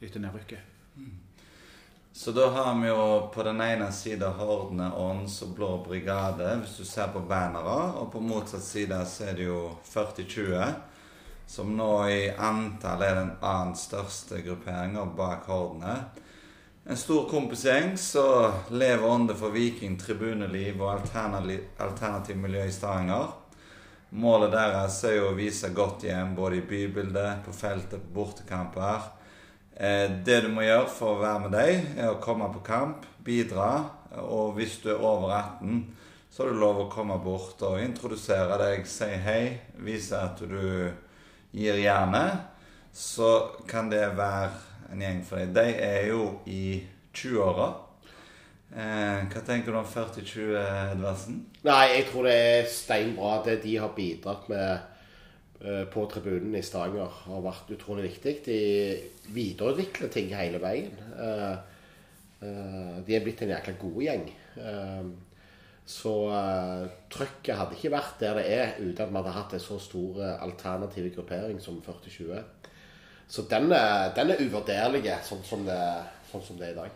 etter 0.00 0.20
nedrykket. 0.20 0.98
Så 2.16 2.30
da 2.30 2.50
har 2.50 2.80
vi 2.80 2.88
jo 2.88 3.30
på 3.34 3.42
den 3.42 3.60
ene 3.60 3.88
sida 3.92 4.28
Hordene 4.38 4.86
Ånds 4.94 5.40
og 5.42 5.48
Blå 5.56 5.70
brigade, 5.82 6.46
hvis 6.60 6.76
du 6.78 6.84
ser 6.86 7.08
på 7.10 7.24
bannere. 7.26 7.88
Og 7.98 8.12
på 8.12 8.20
motsatt 8.22 8.62
side 8.62 9.00
så 9.10 9.24
er 9.32 9.34
det 9.34 9.48
jo 9.48 9.62
4020, 9.88 10.60
som 11.50 11.72
nå 11.74 11.88
i 12.14 12.28
antall 12.30 13.02
er 13.02 13.18
den 13.18 13.32
annen 13.42 13.74
største 13.74 14.38
grupperinga 14.46 15.08
bak 15.16 15.50
Hordene. 15.50 15.96
En 16.86 17.02
stor 17.02 17.26
kompisgjeng 17.26 17.98
som 17.98 18.62
lever 18.70 19.08
ånde 19.10 19.34
for 19.34 19.50
Viking, 19.50 19.98
tribuneliv 19.98 20.86
og 20.86 20.94
alternativ 20.94 22.38
miljø 22.38 22.62
i 22.68 22.76
Stavanger. 22.78 23.34
Målet 24.14 24.54
deres 24.54 25.02
er 25.10 25.18
jo 25.18 25.32
å 25.32 25.34
vise 25.34 25.74
godt 25.74 26.06
hjem 26.06 26.38
både 26.38 26.62
i 26.62 26.66
bybildet, 26.70 27.42
på 27.42 27.58
feltet, 27.58 28.06
på 28.06 28.20
bortekamper. 28.20 29.10
Eh, 29.76 30.10
det 30.24 30.40
du 30.44 30.48
må 30.54 30.62
gjøre 30.62 30.86
for 30.90 31.16
å 31.16 31.22
være 31.22 31.42
med 31.44 31.54
deg, 31.56 31.86
er 31.98 32.12
å 32.12 32.20
komme 32.22 32.46
på 32.54 32.62
kamp, 32.66 33.06
bidra. 33.26 33.70
Og 34.22 34.54
hvis 34.58 34.78
du 34.84 34.92
er 34.92 35.02
over 35.02 35.32
18, 35.34 35.80
så 36.30 36.44
har 36.44 36.52
du 36.52 36.60
lov 36.60 36.84
å 36.84 36.90
komme 36.90 37.16
bort 37.22 37.62
og 37.66 37.80
introdusere 37.82 38.58
deg, 38.60 38.86
si 38.86 39.10
hei, 39.26 39.42
vise 39.82 40.18
at 40.18 40.42
du 40.42 40.90
gir 41.54 41.80
jernet. 41.82 42.50
Så 42.94 43.30
kan 43.70 43.90
det 43.90 44.04
være 44.14 44.52
en 44.94 45.02
gjeng 45.02 45.24
for 45.26 45.42
deg. 45.42 45.54
De 45.56 45.74
er 45.82 46.08
jo 46.12 46.28
i 46.46 46.78
20-åra. 47.14 47.72
Eh, 48.74 49.26
hva 49.30 49.42
tenker 49.46 49.74
du 49.74 49.78
om 49.78 49.86
40-20, 49.86 50.54
Edvardsen? 50.94 51.42
Nei, 51.66 51.84
jeg 51.96 52.08
tror 52.10 52.26
det 52.26 52.34
er 52.34 52.70
steinbra. 52.70 53.36
Det 53.46 53.60
de 53.62 53.76
har 53.82 53.94
bidratt 53.94 54.46
med 54.50 54.93
på 55.92 56.06
tribunen 56.10 56.54
i 56.58 56.62
Stavanger, 56.62 57.12
har 57.24 57.44
vært 57.44 57.70
utrolig 57.76 58.08
viktig. 58.10 58.34
De 58.44 58.58
videreutvikler 59.32 60.10
ting 60.12 60.32
hele 60.34 60.58
veien. 60.60 60.98
Eh, 61.18 61.54
eh, 62.44 62.96
De 63.06 63.14
er 63.16 63.22
blitt 63.24 63.42
en 63.42 63.54
jækla 63.54 63.76
god 63.80 64.02
gjeng. 64.02 64.26
Eh, 64.56 65.06
Så 65.86 66.30
eh, 66.32 66.86
trøkket 67.12 67.58
hadde 67.58 67.76
ikke 67.76 67.90
vært 67.92 68.20
der 68.20 68.38
det 68.38 68.44
er 68.48 68.70
uten 68.80 69.02
at 69.04 69.10
vi 69.10 69.16
hadde 69.18 69.34
hatt 69.36 69.52
en 69.52 69.60
så 69.60 69.76
stor 69.78 70.22
eh, 70.24 70.42
alternativ 70.42 71.10
gruppering 71.14 71.60
som 71.60 71.82
4020. 71.84 72.40
Så 73.28 73.44
den 73.50 73.70
er, 73.72 74.14
den 74.16 74.30
er 74.30 74.40
uvurderlig 74.40 75.02
sånn 75.28 75.44
sånn 75.44 75.68
som 76.42 76.56
det 76.58 76.70
er 76.70 76.72
i 76.72 76.78
dag. 76.78 76.90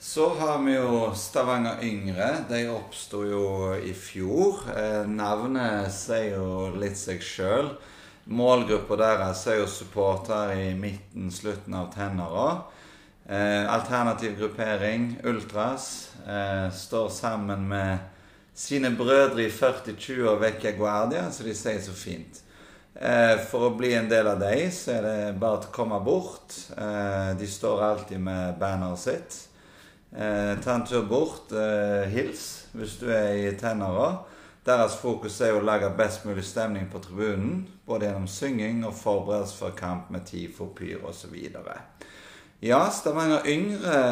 Så 0.00 0.34
har 0.34 0.58
vi 0.58 0.74
jo 0.74 1.14
Stavanger 1.14 1.82
Yngre. 1.82 2.28
De 2.48 2.68
oppsto 2.70 3.24
jo 3.26 3.46
i 3.82 3.90
fjor. 3.90 4.60
Eh, 4.70 5.08
navnet 5.10 5.90
sier 5.90 6.36
jo 6.36 6.68
litt 6.78 6.94
seg 6.94 7.18
sjøl. 7.18 7.72
Målgruppa 8.30 8.94
deres 9.00 9.42
er 9.50 9.58
jo 9.58 9.66
supportere 9.66 10.54
i 10.68 10.76
midten, 10.78 11.32
slutten 11.34 11.74
av 11.74 11.88
tenåra. 11.96 12.52
Eh, 13.26 13.66
alternativ 13.66 14.38
gruppering, 14.38 15.16
Ultras, 15.26 16.12
eh, 16.28 16.70
står 16.70 17.10
sammen 17.10 17.66
med 17.68 17.98
sine 18.54 18.94
brødre 18.94 19.48
i 19.48 19.50
40-20 19.50 20.28
og 20.28 20.40
Vecchia 20.40 20.76
Guardia, 20.78 21.26
så 21.30 21.42
de 21.42 21.54
sier 21.54 21.82
så 21.82 21.92
fint. 21.92 22.44
For 23.50 23.68
å 23.68 23.76
bli 23.78 23.92
en 23.94 24.08
del 24.10 24.26
av 24.26 24.40
dem, 24.40 24.70
så 24.74 24.96
er 24.96 25.02
det 25.02 25.38
bare 25.38 25.60
å 25.60 25.70
komme 25.70 26.00
bort. 26.02 26.56
De 27.38 27.46
står 27.46 27.82
alltid 27.82 28.18
med 28.18 28.58
banneret 28.58 28.98
sitt. 28.98 29.36
Eh, 30.16 30.54
ta 30.64 30.74
en 30.74 30.86
tur 30.86 31.04
bort. 31.06 31.52
Eh, 31.52 32.08
hils 32.08 32.66
hvis 32.72 32.98
du 33.00 33.08
er 33.12 33.34
i 33.36 33.52
tenåra. 33.58 34.24
Deres 34.68 34.98
fokus 35.00 35.40
er 35.40 35.56
å 35.56 35.64
lage 35.64 35.88
best 35.96 36.26
mulig 36.28 36.44
stemning 36.44 36.88
på 36.92 37.00
tribunen. 37.04 37.62
Både 37.86 38.08
gjennom 38.08 38.26
synging 38.28 38.82
og 38.84 38.96
forberedelse 38.96 39.56
for 39.56 39.76
kamp 39.76 40.10
med 40.12 40.26
TIFO, 40.28 40.72
pyr 40.76 41.04
osv. 41.08 41.36
Ja, 42.60 42.82
Stavanger 42.90 43.46
Yngre, 43.48 44.02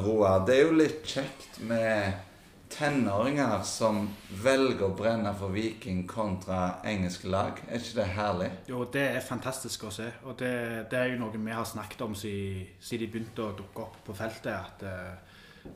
Roar. 0.00 0.46
Det 0.46 0.56
er 0.56 0.64
jo 0.64 0.78
litt 0.78 1.04
kjekt 1.04 1.60
med 1.68 2.24
tenåringer 2.72 3.62
som 3.66 4.06
velger 4.42 4.86
å 4.88 4.96
brenne 4.96 5.32
for 5.36 5.52
Viking 5.52 6.04
kontra 6.08 6.78
engelske 6.86 7.28
lag. 7.32 7.60
Er 7.68 7.80
ikke 7.80 8.00
det 8.00 8.08
herlig? 8.16 8.50
Jo, 8.68 8.84
det 8.92 9.04
er 9.16 9.24
fantastisk 9.24 9.88
å 9.88 9.92
se. 9.92 10.08
Og 10.24 10.36
det, 10.40 10.52
det 10.92 11.00
er 11.00 11.12
jo 11.12 11.22
noe 11.22 11.36
vi 11.36 11.56
har 11.56 11.68
snakket 11.68 12.04
om 12.06 12.16
siden, 12.18 12.68
siden 12.80 13.06
de 13.06 13.12
begynte 13.12 13.44
å 13.44 13.56
dukke 13.56 13.84
opp 13.88 13.98
på 14.06 14.16
feltet. 14.16 14.52
At 14.54 14.84
eh, 14.88 15.27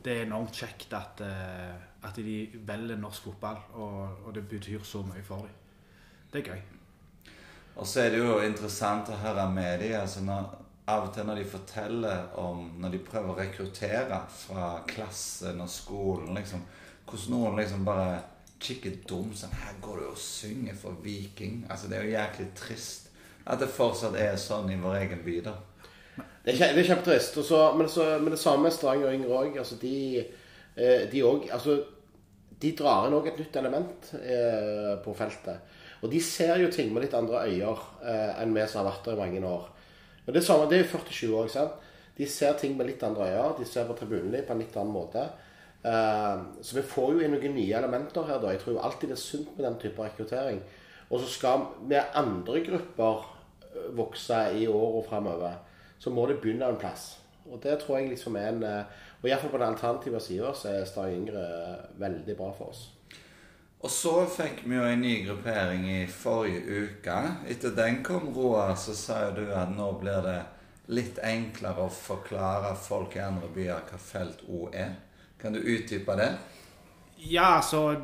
det 0.05 0.12
er 0.12 0.27
enormt 0.27 0.57
kjekt 0.57 0.93
at, 0.97 1.21
eh, 1.25 1.75
at 2.07 2.17
de 2.17 2.37
velger 2.67 3.01
norsk 3.01 3.29
fotball, 3.31 3.59
og, 3.75 4.27
og 4.27 4.35
det 4.35 4.47
betyr 4.49 4.83
så 4.87 5.03
mye 5.07 5.25
for 5.27 5.47
dem. 5.47 5.59
Det 6.33 6.41
er 6.41 6.55
gøy. 6.55 6.61
Og 7.77 7.87
så 7.87 8.01
er 8.01 8.11
det 8.12 8.21
jo 8.21 8.41
interessant 8.45 9.09
å 9.09 9.21
høre 9.21 9.47
med 9.53 9.81
dem. 9.81 9.95
Altså 10.01 10.25
av 10.93 11.07
og 11.07 11.12
til 11.15 11.27
når 11.29 11.39
de 11.39 11.45
forteller 11.47 12.33
om 12.43 12.65
Når 12.83 12.91
de 12.91 12.99
prøver 13.07 13.31
å 13.31 13.39
rekruttere 13.39 14.19
fra 14.29 14.83
klassen 14.89 15.61
og 15.62 15.71
skolen, 15.71 16.35
liksom, 16.35 16.65
hvordan 17.07 17.31
noen 17.37 17.61
liksom 17.61 17.85
bare 17.87 18.21
kikker 18.62 18.99
dum 19.09 19.31
sånn 19.35 19.55
Her 19.62 19.79
går 19.83 20.03
du 20.03 20.09
og 20.11 20.19
synger 20.19 20.75
for 20.79 20.99
Viking. 21.05 21.65
Altså 21.71 21.89
Det 21.89 21.99
er 21.99 22.05
jo 22.05 22.17
jæklig 22.17 22.49
trist 22.59 23.09
at 23.43 23.59
det 23.59 23.73
fortsatt 23.75 24.15
er 24.15 24.37
sånn 24.39 24.71
i 24.71 24.79
vår 24.79 25.01
egen 25.01 25.23
by, 25.25 25.41
da. 25.43 25.57
Det 26.16 26.54
er, 26.57 26.73
det 26.75 26.83
er 26.83 26.88
kjempetrist. 26.90 27.37
Men, 27.78 27.88
men 28.25 28.35
det 28.35 28.40
samme 28.40 28.69
med 28.69 28.85
og 28.85 29.12
Yngre 29.12 29.42
òg. 29.42 29.59
Altså, 29.59 29.78
de, 29.81 30.25
eh, 30.76 31.04
de, 31.12 31.23
altså, 31.52 31.78
de 32.62 32.73
drar 32.78 33.07
inn 33.07 33.16
òg 33.19 33.28
et 33.31 33.38
nytt 33.38 33.57
element 33.61 34.11
eh, 34.21 34.97
på 35.04 35.14
feltet. 35.19 35.78
Og 36.02 36.11
de 36.11 36.19
ser 36.23 36.59
jo 36.59 36.71
ting 36.75 36.90
med 36.92 37.04
litt 37.04 37.14
andre 37.14 37.45
øyne 37.47 37.76
eh, 38.02 38.42
enn 38.42 38.54
vi 38.54 38.66
som 38.66 38.83
har 38.83 38.90
vært 38.90 39.07
der 39.07 39.16
i 39.16 39.23
mange 39.23 39.47
år. 39.47 39.71
Og 40.26 40.35
Det 40.35 40.42
samme, 40.45 40.69
det 40.71 40.78
er 40.78 40.85
jo 40.85 40.99
40-20 40.99 41.38
år. 41.38 41.49
sant? 41.50 41.88
De 42.19 42.26
ser 42.28 42.59
ting 42.59 42.76
med 42.76 42.90
litt 42.90 43.02
andre 43.07 43.31
øyne. 43.31 43.57
De 43.59 43.66
ser 43.66 43.87
på 43.87 43.97
tribunene 43.99 44.42
på 44.42 44.54
en 44.54 44.62
litt 44.62 44.76
annen 44.76 44.95
måte. 44.95 45.26
Eh, 45.83 46.42
så 46.62 46.78
vi 46.78 46.87
får 46.87 47.14
jo 47.14 47.23
inn 47.23 47.37
noen 47.37 47.54
nye 47.54 47.78
elementer 47.78 48.26
her. 48.26 48.42
da. 48.42 48.50
Jeg 48.50 48.64
tror 48.64 48.83
alltid 48.83 49.14
det 49.14 49.19
er 49.19 49.23
sunt 49.23 49.54
med 49.57 49.66
den 49.66 49.78
type 49.83 50.02
rekruttering. 50.02 50.62
Og 51.11 51.21
så 51.21 51.28
skal 51.28 51.66
vi 51.87 51.99
andre 52.19 52.64
grupper 52.66 53.28
vokse 53.97 54.38
i 54.59 54.66
åra 54.69 55.02
framover, 55.09 55.54
så 56.02 56.11
må 56.11 56.26
det 56.26 56.40
begynne 56.42 56.66
en 56.66 56.80
plass. 56.80 57.12
Og 57.47 57.61
det 57.62 57.76
tror 57.82 57.99
jeg 57.99 58.09
liksom 58.11 58.37
er 58.38 58.49
en 58.49 58.64
eh, 58.66 58.99
Og 59.23 59.28
iallfall 59.28 59.52
på 59.52 59.59
den 59.59 59.75
alternative 59.75 60.21
sida 60.23 60.50
så 60.54 60.73
er 60.73 60.87
Stad 60.87 61.14
Yngre 61.14 61.42
eh, 61.42 61.85
veldig 62.00 62.35
bra 62.38 62.49
for 62.56 62.73
oss. 62.73 62.88
Og 63.82 63.90
så 63.90 64.14
fikk 64.30 64.64
vi 64.66 64.76
jo 64.76 64.87
en 64.87 65.00
ny 65.02 65.12
gruppering 65.26 65.87
i 65.90 66.00
forrige 66.06 66.82
uke. 66.87 67.16
Etter 67.50 67.75
den 67.75 68.02
kom 68.06 68.28
Roar, 68.35 68.75
så 68.78 68.94
sa 68.99 69.21
jo 69.26 69.40
du 69.40 69.54
at 69.54 69.71
nå 69.75 69.88
blir 69.99 70.23
det 70.26 70.37
litt 70.94 71.18
enklere 71.23 71.87
å 71.87 71.94
forklare 71.94 72.75
folk 72.78 73.16
i 73.16 73.23
andre 73.23 73.50
byer 73.54 73.87
hva 73.88 73.99
Felt 74.02 74.42
O 74.49 74.68
er. 74.75 74.94
Kan 75.38 75.54
du 75.54 75.59
utdype 75.59 76.14
det? 76.18 76.30
Ja, 77.30 77.56
altså 77.56 77.97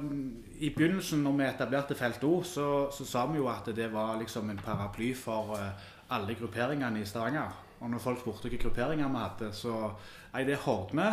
I 0.59 0.71
begynnelsen, 0.75 1.23
når 1.23 1.39
vi 1.39 1.47
etablerte 1.47 1.99
Felt 1.99 2.27
O, 2.27 2.43
så, 2.43 2.91
så 2.95 3.07
sa 3.07 3.27
vi 3.31 3.39
jo 3.39 3.47
at 3.51 3.71
det 3.75 3.91
var 3.93 4.19
liksom 4.19 4.51
en 4.51 4.63
paraply 4.63 5.13
for 5.15 5.59
eh, 5.59 5.89
alle 6.15 6.39
grupperingene 6.39 7.03
i 7.03 7.07
Stavanger. 7.07 7.55
Og 7.81 7.91
når 7.91 8.03
folk 8.03 8.21
spurte 8.21 8.49
hvilke 8.49 8.63
grupperinger 8.65 9.09
vi 9.09 9.23
hadde, 9.23 9.51
så 9.55 9.75
Nei, 10.33 10.45
det 10.45 10.57
er 10.57 10.65
Hordme. 10.65 11.09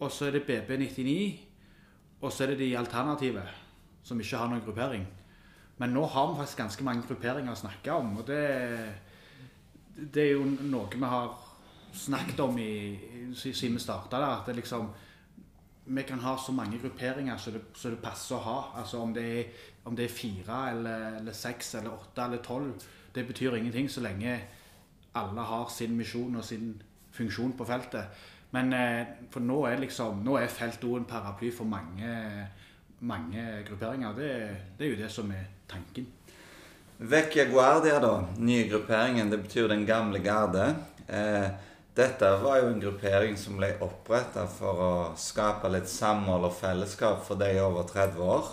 Og 0.00 0.12
så 0.12 0.26
er 0.26 0.36
det 0.36 0.46
BB99. 0.48 1.14
Og 2.20 2.32
så 2.32 2.44
er 2.44 2.52
det 2.52 2.58
de 2.60 2.76
alternative, 2.78 3.42
som 4.04 4.20
ikke 4.20 4.36
har 4.40 4.50
noen 4.50 4.64
gruppering. 4.64 5.06
Men 5.78 5.92
nå 5.92 6.04
har 6.08 6.30
vi 6.30 6.38
faktisk 6.40 6.62
ganske 6.62 6.84
mange 6.84 7.04
grupperinger 7.08 7.52
å 7.52 7.58
snakke 7.60 7.92
om, 7.92 8.14
og 8.16 8.28
det, 8.28 8.44
det 9.96 10.22
er 10.22 10.30
jo 10.38 10.46
noe 10.46 10.88
vi 10.88 11.10
har 11.10 11.34
snakket 11.96 12.40
om 12.40 12.56
siden 13.36 13.76
vi 13.76 13.82
starta 13.82 14.20
der. 14.20 14.38
At 14.38 14.48
det 14.48 14.56
liksom 14.60 14.88
vi 15.86 16.02
kan 16.02 16.18
ha 16.18 16.36
så 16.38 16.52
mange 16.52 16.78
grupperinger 16.82 17.36
som 17.38 17.52
det, 17.52 17.62
så 17.74 17.92
det 17.92 18.02
passer 18.02 18.36
å 18.36 18.42
ha. 18.42 18.56
Altså 18.80 18.98
om 18.98 19.12
det 19.14 19.26
er, 19.38 19.66
om 19.86 19.96
det 19.96 20.08
er 20.08 20.14
fire 20.16 20.62
eller, 20.72 21.04
eller 21.20 21.36
seks 21.36 21.74
eller 21.78 21.94
åtte 21.94 22.24
eller 22.24 22.42
tolv, 22.42 22.72
det 23.14 23.26
betyr 23.26 23.54
ingenting 23.54 23.88
så 23.88 24.02
lenge 24.02 24.40
alle 25.16 25.44
har 25.48 25.70
sin 25.72 25.96
misjon 25.96 26.36
og 26.36 26.44
sin 26.44 26.74
funksjon 27.16 27.54
på 27.56 27.66
feltet. 27.68 28.24
Men 28.54 28.72
eh, 28.76 29.06
for 29.32 29.44
nå 29.44 29.62
er 29.68 29.80
liksom, 29.82 30.22
er 30.36 30.52
feltet 30.52 30.86
en 30.88 31.08
paraply 31.08 31.50
for 31.52 31.68
mange, 31.68 32.12
mange 33.00 33.46
grupperinger. 33.68 34.14
Det, 34.16 34.30
det 34.78 34.86
er 34.86 34.94
jo 34.94 35.00
det 35.02 35.10
som 35.12 35.32
er 35.34 35.48
tanken. 35.68 36.06
Vecchia 36.96 37.44
Guardia, 37.50 37.98
da. 38.00 38.24
Nye 38.38 38.68
grupperingen. 38.70 39.30
Det 39.30 39.42
betyr 39.44 39.68
den 39.68 39.84
gamle 39.88 40.22
garde. 40.24 40.70
Eh, 41.08 41.48
dette 41.96 42.30
var 42.42 42.60
jo 42.60 42.70
en 42.70 42.80
gruppering 42.80 43.36
som 43.40 43.56
ble 43.56 43.74
oppretta 43.84 44.46
for 44.52 44.80
å 44.84 44.94
skape 45.16 45.68
litt 45.72 45.88
samhold 45.88 46.48
og 46.48 46.56
fellesskap 46.56 47.22
for 47.24 47.40
de 47.40 47.50
over 47.60 47.88
30 47.88 48.24
år. 48.24 48.48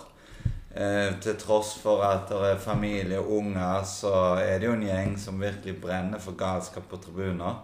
Eh, 0.74 1.12
til 1.22 1.36
tross 1.38 1.76
for 1.78 2.02
at 2.02 2.26
det 2.32 2.38
er 2.48 2.58
familie 2.58 3.20
og 3.22 3.30
unger, 3.36 3.84
så 3.86 4.14
er 4.42 4.58
det 4.58 4.66
jo 4.66 4.74
en 4.74 4.86
gjeng 4.88 5.12
som 5.22 5.38
virkelig 5.38 5.76
brenner 5.82 6.18
for 6.18 6.34
galskap 6.38 6.88
på 6.90 6.98
tribuner. 7.04 7.60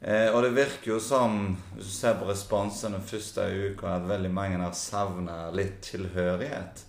Eh, 0.00 0.28
og 0.28 0.42
det 0.44 0.50
virker 0.52 0.90
jo 0.90 0.98
som, 1.00 1.54
hvis 1.72 1.88
du 1.88 1.94
ser 1.94 2.18
på 2.20 2.28
responsen 2.28 2.92
den 2.92 3.06
første 3.08 3.46
uka, 3.48 3.94
at 3.94 4.10
veldig 4.10 4.32
mange 4.36 4.60
har 4.60 4.76
savna 4.76 5.38
litt 5.56 5.80
tilhørighet. 5.86 6.84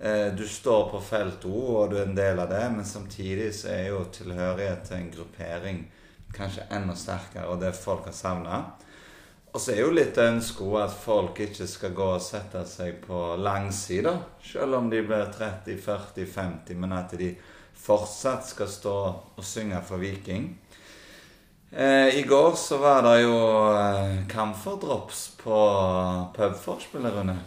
Eh, 0.00 0.30
du 0.32 0.46
står 0.48 0.88
på 0.94 1.02
felt 1.04 1.44
O, 1.44 1.58
og 1.82 1.92
du 1.92 1.98
er 1.98 2.08
en 2.08 2.16
del 2.16 2.40
av 2.40 2.48
det, 2.48 2.64
men 2.72 2.88
samtidig 2.88 3.52
så 3.58 3.74
er 3.74 3.90
jo 3.90 4.06
tilhørighet 4.08 4.88
til 4.88 5.02
en 5.02 5.12
gruppering 5.18 5.84
kanskje 6.34 6.64
enda 6.72 6.96
sterkere, 6.96 7.46
og 7.52 7.60
det 7.60 7.74
folk 7.76 8.08
har 8.08 8.16
savna. 8.16 8.62
Og 9.54 9.62
så 9.62 9.70
er 9.70 9.84
jo 9.84 9.92
litt 9.94 10.16
ønsket 10.18 10.80
at 10.80 10.94
folk 10.98 11.38
ikke 11.44 11.66
skal 11.70 11.92
gå 11.94 12.06
og 12.16 12.22
sette 12.22 12.64
seg 12.66 12.96
på 13.04 13.18
langsida, 13.38 14.16
selv 14.42 14.80
om 14.80 14.88
de 14.90 14.98
blir 15.06 15.28
30, 15.30 15.76
40, 15.78 16.26
50, 16.26 16.80
men 16.82 16.96
at 16.96 17.14
de 17.20 17.28
fortsatt 17.84 18.48
skal 18.48 18.70
stå 18.72 18.96
og 19.38 19.46
synge 19.46 19.78
for 19.86 20.02
Viking. 20.02 20.48
Eh, 21.70 22.18
I 22.18 22.26
går 22.26 22.58
så 22.58 22.80
var 22.82 23.06
det 23.06 23.14
jo 23.22 23.38
eh, 23.78 24.26
på 25.44 25.60
pubforspillet, 26.34 27.14
Rune. 27.14 27.38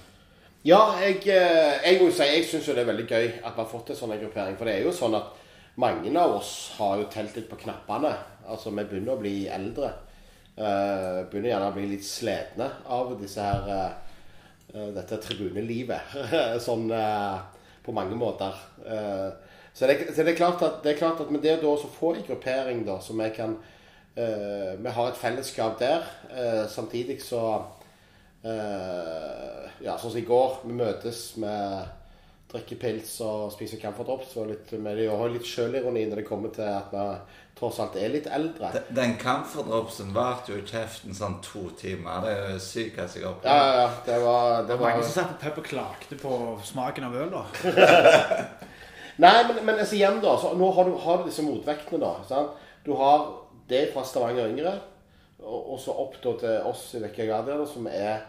Ja, 0.63 0.95
jeg, 1.03 1.21
eh, 1.27 1.75
jeg 1.83 1.99
må 1.99 2.07
jo 2.07 2.15
si 2.15 2.31
jeg 2.31 2.47
syns 2.47 2.71
det 2.71 2.81
er 2.85 2.91
veldig 2.93 3.07
gøy 3.07 3.27
at 3.43 3.51
vi 3.51 3.61
har 3.61 3.71
fått 3.71 3.91
en 3.91 3.99
sånn 3.99 4.15
gruppering. 4.19 4.55
For 4.55 4.63
det 4.67 4.79
er 4.79 4.87
jo 4.87 4.95
sånn 4.95 5.19
at 5.19 5.35
mange 5.75 6.15
av 6.15 6.39
oss 6.39 6.73
har 6.79 6.97
jo 7.03 7.11
telt 7.11 7.35
litt 7.35 7.51
på 7.51 7.59
knappene. 7.67 8.15
Altså, 8.47 8.71
vi 8.71 8.87
begynner 8.87 9.15
å 9.15 9.21
bli 9.21 9.39
eldre. 9.51 9.91
Uh, 10.57 11.27
begynner 11.29 11.51
gjerne 11.51 11.65
å 11.69 11.73
bli 11.75 11.83
litt 11.91 12.05
slitne 12.05 12.65
av 12.89 13.11
disse 13.19 13.43
her 13.45 13.67
uh, 13.69 14.87
dette 14.95 15.19
tribunelivet. 15.21 16.15
sånn 16.65 16.89
uh, 16.89 17.37
på 17.85 17.93
mange 17.95 18.17
måter. 18.19 18.51
så, 19.71 19.87
det, 19.87 20.09
så 20.11 20.25
det, 20.25 20.33
er 20.33 20.35
klart 20.35 20.63
at, 20.65 20.81
det 20.83 20.91
er 20.91 20.97
klart 20.99 21.21
at 21.23 21.29
med 21.31 21.39
det 21.45 21.53
så 21.61 21.87
få 21.87 22.09
en 22.17 22.25
gruppering 22.27 22.81
da, 22.83 22.97
så 22.99 23.15
vi 23.15 23.29
kan 23.31 23.55
Vi 24.17 24.91
har 24.91 25.07
et 25.07 25.21
fellesskap 25.21 25.79
der. 25.79 26.03
samtidig 26.67 27.21
så 27.23 27.63
Ja, 28.43 29.95
sånn 29.95 30.11
som 30.11 30.19
i 30.19 30.25
går. 30.27 30.59
Vi 30.65 30.73
møtes 30.75 31.37
med 31.39 31.87
drikker 32.51 32.79
pils 32.79 33.17
og 33.25 33.49
spiser 33.51 33.81
camphordrops 33.81 34.37
Og 34.39 34.51
litt, 34.53 34.71
vi 34.71 35.07
har 35.09 35.33
litt 35.33 35.47
sjølironi 35.47 36.05
når 36.07 36.21
det 36.21 36.27
kommer 36.29 36.53
til 36.55 36.67
at 36.69 36.93
vi 36.93 37.07
tross 37.57 37.79
alt 37.81 37.95
er 37.97 38.11
litt 38.13 38.27
eldre. 38.29 38.69
Den, 38.75 38.89
den 38.99 39.13
camferdropsen 39.17 40.11
varte 40.15 40.53
jo 40.53 40.59
i 40.61 40.67
kjeften 40.67 41.15
sånn 41.17 41.39
to 41.45 41.63
timer. 41.79 42.21
Det 42.21 42.33
er 42.33 42.43
jo 42.43 42.59
at 42.59 43.15
jeg 43.17 43.23
har 43.23 43.31
opplevd. 43.31 43.47
Ja, 43.49 43.79
ja. 43.81 43.87
Det 44.05 44.19
var, 44.21 44.51
det 44.61 44.67
Det 44.69 44.77
var 44.77 44.91
mange 44.91 45.07
som 45.07 45.15
satt 45.15 45.31
på 45.33 45.47
pub 45.47 45.61
og 45.63 45.69
klagde 45.71 46.19
på 46.21 46.37
smaken 46.69 47.07
av 47.07 47.17
øl, 47.23 47.33
da. 47.33 47.43
Nei, 49.25 49.37
men, 49.49 49.63
men 49.65 49.81
altså 49.81 49.97
igjen, 49.97 50.19
da. 50.21 50.35
Så 50.37 50.53
nå 50.59 50.69
har 50.77 50.85
du, 50.85 50.93
har 51.01 51.21
du 51.21 51.31
disse 51.31 51.45
motvektene, 51.45 52.03
da. 52.03 52.13
Sant? 52.29 52.61
Du 52.85 52.93
har 52.99 53.25
det 53.67 53.87
fra 53.95 54.05
Stavanger 54.05 54.51
Yngre, 54.51 54.75
og, 55.41 55.73
og 55.73 55.81
så 55.81 55.95
opp 55.97 56.19
da 56.23 56.35
til 56.43 56.69
oss 56.69 56.91
i 56.93 57.01
Vekka 57.01 57.41
som 57.67 57.89
er, 57.89 58.21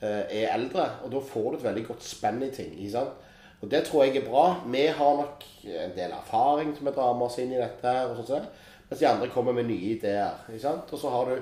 eh, 0.00 0.24
er 0.42 0.50
eldre. 0.56 0.88
Og 1.06 1.14
da 1.14 1.22
får 1.22 1.52
du 1.52 1.60
et 1.60 1.68
veldig 1.70 1.86
godt 1.92 2.02
spenn 2.02 2.42
i 2.42 2.50
ting. 2.50 2.74
ikke 2.74 2.96
sant? 2.98 3.22
Og 3.62 3.70
det 3.72 3.84
tror 3.86 4.04
jeg 4.04 4.16
er 4.20 4.28
bra. 4.28 4.46
Vi 4.66 4.86
har 4.86 5.20
nok 5.20 5.44
en 5.66 5.94
del 5.96 6.12
erfaring 6.12 6.74
som 6.76 6.86
vi 6.86 6.94
drar 6.96 7.14
med 7.16 7.26
oss 7.28 7.38
inn 7.42 7.54
i 7.54 7.60
dette. 7.60 7.94
og 8.10 8.24
sånn, 8.26 8.48
Mens 8.88 9.00
de 9.00 9.06
andre 9.08 9.28
kommer 9.28 9.52
med 9.52 9.66
nye 9.66 9.96
ideer. 9.96 10.34
ikke 10.48 10.62
sant? 10.62 10.92
Og 10.92 10.98
så 10.98 11.10
har 11.10 11.24
du 11.30 11.40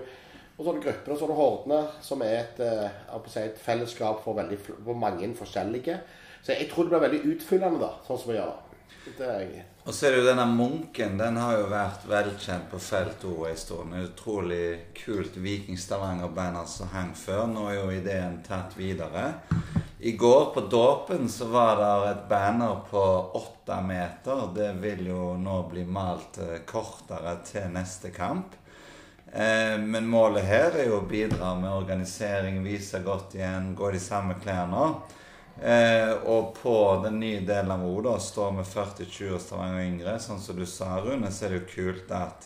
og 0.56 0.64
så 0.64 0.70
har 0.70 0.76
du 0.76 0.84
gruppene, 0.84 1.14
og 1.14 1.18
så 1.18 1.24
har 1.24 1.32
du 1.32 1.34
Hordene, 1.34 1.78
som 2.00 2.20
er 2.22 2.36
et, 2.38 2.60
eh, 2.60 3.42
et 3.42 3.58
fellesskap 3.58 4.22
for, 4.22 4.34
veldig, 4.34 4.58
for 4.58 4.94
mange 4.94 5.34
forskjellige. 5.34 5.98
Så 6.44 6.52
jeg 6.54 6.70
tror 6.70 6.84
det 6.84 6.90
blir 6.90 7.08
veldig 7.08 7.34
utfyllende, 7.34 7.80
da, 7.80 7.90
sånn 8.06 8.18
som 8.18 8.30
vi 8.30 8.38
gjør. 8.38 8.54
Og 9.84 9.92
så 9.92 10.06
er 10.06 10.14
det 10.14 10.20
jo 10.20 10.28
denne 10.28 10.46
munken. 10.46 11.18
Den 11.18 11.36
har 11.36 11.58
jo 11.58 11.66
vært 11.68 12.06
velkjent 12.08 12.70
på 12.70 12.78
felt 12.80 13.24
O 13.28 13.44
en 13.44 13.56
stund. 13.56 13.92
Utrolig 14.00 14.94
kult 14.94 15.36
Viking 15.36 15.76
Stavanger-band 15.76 16.68
som 16.68 16.88
hang 16.88 17.12
før. 17.18 17.46
Nå 17.50 17.66
er 17.68 17.80
jo 17.80 17.90
ideen 17.92 18.38
tatt 18.46 18.78
videre. 18.78 19.26
I 20.04 20.12
går 20.12 20.44
på 20.44 20.60
dåpen 20.60 21.28
så 21.28 21.44
var 21.44 21.76
det 21.76 22.10
et 22.10 22.28
banner 22.28 22.76
på 22.90 23.00
åtte 23.32 23.82
meter. 23.82 24.42
Det 24.54 24.72
vil 24.72 25.06
jo 25.06 25.30
nå 25.40 25.54
bli 25.70 25.84
malt 25.88 26.36
eh, 26.44 26.58
kortere 26.68 27.38
til 27.48 27.70
neste 27.72 28.10
kamp. 28.12 28.52
Eh, 29.32 29.78
men 29.80 30.10
målet 30.12 30.44
her 30.44 30.74
er 30.76 30.90
jo 30.90 30.98
å 30.98 31.06
bidra 31.08 31.54
med 31.56 31.72
organisering, 31.72 32.58
vise 32.66 33.00
godt 33.00 33.32
igjen, 33.38 33.70
gå 33.78 33.88
de 33.94 34.00
samme 34.04 34.36
klærne. 34.42 34.90
Eh, 35.56 36.12
og 36.28 36.52
på 36.58 36.74
den 37.06 37.16
nye 37.22 37.40
delen 37.48 37.72
av 37.72 37.86
O 37.88 37.94
da 38.04 38.18
står 38.20 38.52
med 38.58 38.68
40-20 38.68 39.38
Stavanger 39.40 39.86
yngre. 39.86 40.18
Sånn 40.20 40.42
som 40.44 40.58
du 40.58 40.66
sa, 40.68 40.98
Rune, 41.00 41.30
så 41.32 41.46
er 41.46 41.54
det 41.54 41.62
jo 41.62 41.70
kult 41.70 42.12
at 42.12 42.44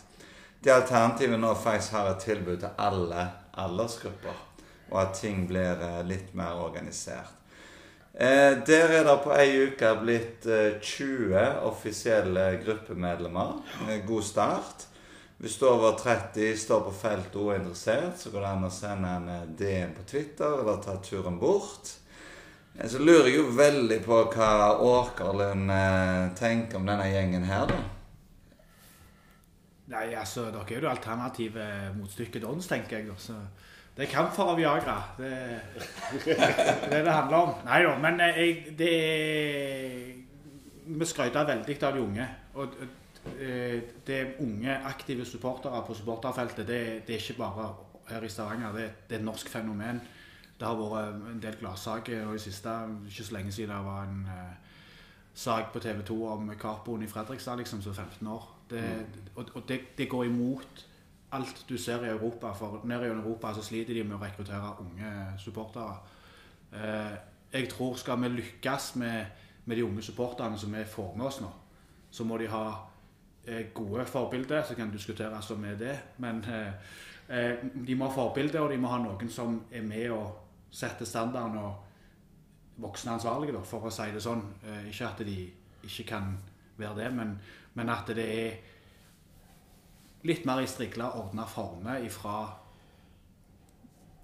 de 0.63 0.71
alternativene 0.77 1.41
nå 1.43 1.51
faktisk 1.59 1.97
har 1.97 2.13
et 2.13 2.23
tilbud 2.23 2.63
til 2.63 2.71
alle 2.87 3.27
aldersgrupper. 3.65 4.39
Og 4.93 5.03
at 5.03 5.19
ting 5.19 5.43
blir 5.51 5.83
litt 6.07 6.31
mer 6.39 6.63
organisert. 6.63 7.38
Eh, 8.13 8.57
der 8.67 8.89
er 8.89 9.03
det 9.05 9.17
på 9.23 9.31
ei 9.37 9.51
uke 9.69 9.89
blitt 10.01 10.45
eh, 10.49 10.79
20 10.81 11.43
offisielle 11.69 12.47
gruppemedlemmer. 12.65 13.59
Eh, 13.87 14.01
god 14.07 14.23
start. 14.23 14.87
Hvis 15.39 15.55
du 15.59 15.65
er 15.65 15.71
over 15.77 15.93
30 15.97 16.57
står 16.59 16.81
på 16.89 16.91
feltet 16.91 17.35
og 17.39 17.77
så 18.19 18.31
går 18.33 18.41
det 18.43 18.49
an 18.49 18.65
å 18.67 18.71
sende 18.73 19.13
en 19.19 19.29
eh, 19.29 19.45
DM 19.61 19.93
på 19.95 20.03
Twitter 20.09 20.57
eller 20.63 20.81
ta 20.83 20.97
turen 21.05 21.37
bort. 21.39 21.93
Eh, 22.75 22.89
Så 22.89 22.99
lurer 22.99 23.29
jeg 23.29 23.37
jo 23.37 23.45
veldig 23.55 24.01
på 24.03 24.19
hva 24.33 24.51
Åkerlund 24.81 25.71
eh, 25.71 26.33
tenker 26.35 26.77
om 26.81 26.89
denne 26.89 27.07
gjengen 27.13 27.45
her, 27.47 27.69
da. 27.71 27.79
Nei, 29.89 30.11
altså, 30.13 30.49
dere 30.53 30.65
er 30.67 30.75
jo 30.75 30.81
det 30.83 30.91
alternative 30.91 31.63
motstykket 31.97 32.43
Dons, 32.43 32.67
tenker 32.69 32.97
jeg. 32.99 33.07
da, 33.07 33.15
så 33.17 33.37
Det 33.99 34.05
er 34.07 34.11
kamp 34.13 34.31
for 34.31 34.55
Viagra. 34.55 35.01
Det 35.17 35.29
det 36.25 36.35
er 36.37 36.89
det 36.89 36.99
det 37.05 37.11
handler 37.11 37.37
om. 37.37 37.49
Nei 37.65 37.81
da, 37.83 37.97
men 37.99 38.21
eh, 38.23 38.37
jeg, 38.39 38.77
det 38.79 38.91
er 38.95 40.13
Vi 40.85 41.05
skryter 41.05 41.43
veldig 41.45 41.75
av 41.83 41.93
de 41.97 42.01
unge. 42.01 42.27
Og 42.53 42.77
eh, 42.79 43.81
det 44.07 44.15
er 44.15 44.39
unge, 44.39 44.77
aktive 44.87 45.25
supportere 45.25 45.83
på 45.87 45.93
supporterfeltet. 45.93 46.67
Det, 46.67 47.07
det 47.07 47.15
er 47.15 47.19
ikke 47.19 47.37
bare 47.41 47.67
her 48.07 48.23
i 48.23 48.29
Stavanger. 48.29 48.71
Det, 48.71 48.89
det 49.09 49.17
er 49.17 49.19
et 49.19 49.25
norsk 49.25 49.49
fenomen. 49.49 49.99
Det 50.59 50.67
har 50.67 50.79
vært 50.79 51.19
en 51.33 51.43
del 51.43 51.59
gladsaker 51.59 52.23
og 52.23 52.35
i 52.35 52.43
siste, 52.43 52.71
ikke 53.07 53.23
så 53.27 53.35
lenge 53.35 53.51
siden 53.51 53.75
det 53.75 53.85
var 53.85 54.07
en 54.07 54.25
uh, 54.27 54.79
sak 55.33 55.73
på 55.73 55.79
TV 55.79 56.01
2 56.07 56.17
om 56.27 56.51
Capoen 56.59 57.03
i 57.03 57.07
Fredrikstad 57.07 57.59
liksom, 57.59 57.81
som 57.81 57.93
15 57.93 58.27
år. 58.27 58.47
Det, 58.69 58.83
Og, 59.35 59.45
og 59.53 59.63
det, 59.67 59.79
det 59.97 60.09
går 60.09 60.23
imot 60.23 60.88
alt 61.31 61.65
du 61.69 61.77
ser 61.77 62.05
i 62.05 62.09
Europa. 62.09 62.53
For 62.53 62.81
nede 62.83 63.05
i 63.05 63.09
Europa 63.09 63.53
så 63.53 63.63
sliter 63.63 63.93
de 63.93 64.03
med 64.03 64.17
å 64.17 64.23
rekruttere 64.23 64.73
unge 64.83 65.11
supportere. 65.41 65.97
Eh, 66.73 67.17
jeg 67.53 67.69
tror 67.69 67.97
skal 67.97 68.21
vi 68.21 68.29
lykkes 68.33 68.95
med, 69.01 69.25
med 69.65 69.77
de 69.77 69.85
unge 69.85 70.05
supporterne 70.05 70.57
som 70.57 70.73
vi 70.73 70.85
får 70.85 71.15
med 71.17 71.25
oss 71.25 71.41
nå, 71.41 71.49
så 72.11 72.25
må 72.25 72.37
de 72.37 72.49
ha 72.49 72.63
eh, 73.45 73.69
gode 73.73 74.05
forbilder. 74.05 74.63
Så 74.63 74.77
kan 74.77 74.91
diskuteres 74.93 75.51
om 75.51 75.65
er 75.65 75.77
det. 75.79 75.97
Men 76.17 76.43
eh, 76.45 77.65
de 77.73 77.95
må 77.95 78.09
ha 78.09 78.15
forbilder, 78.15 78.61
og 78.61 78.73
de 78.73 78.81
må 78.81 78.89
ha 78.93 79.01
noen 79.03 79.29
som 79.29 79.61
er 79.71 79.85
med 79.85 80.09
og 80.13 80.45
setter 80.71 81.05
standarden 81.05 81.57
og 81.57 81.85
voksne 82.79 83.17
ansvarlige, 83.17 83.61
for 83.65 83.89
å 83.89 83.91
si 83.91 84.07
det 84.13 84.21
sånn. 84.23 84.45
Ikke 84.87 85.09
at 85.09 85.21
de 85.27 85.39
ikke 85.83 86.05
kan 86.13 86.29
være 86.79 87.03
det, 87.03 87.09
men, 87.13 87.33
men 87.75 87.89
at 87.91 88.07
det 88.15 88.25
er 88.25 88.68
litt 90.27 90.45
mer 90.45 90.61
i 90.61 90.67
strigla, 90.67 91.13
ordna 91.19 91.45
former 91.47 92.03
ifra 92.05 92.49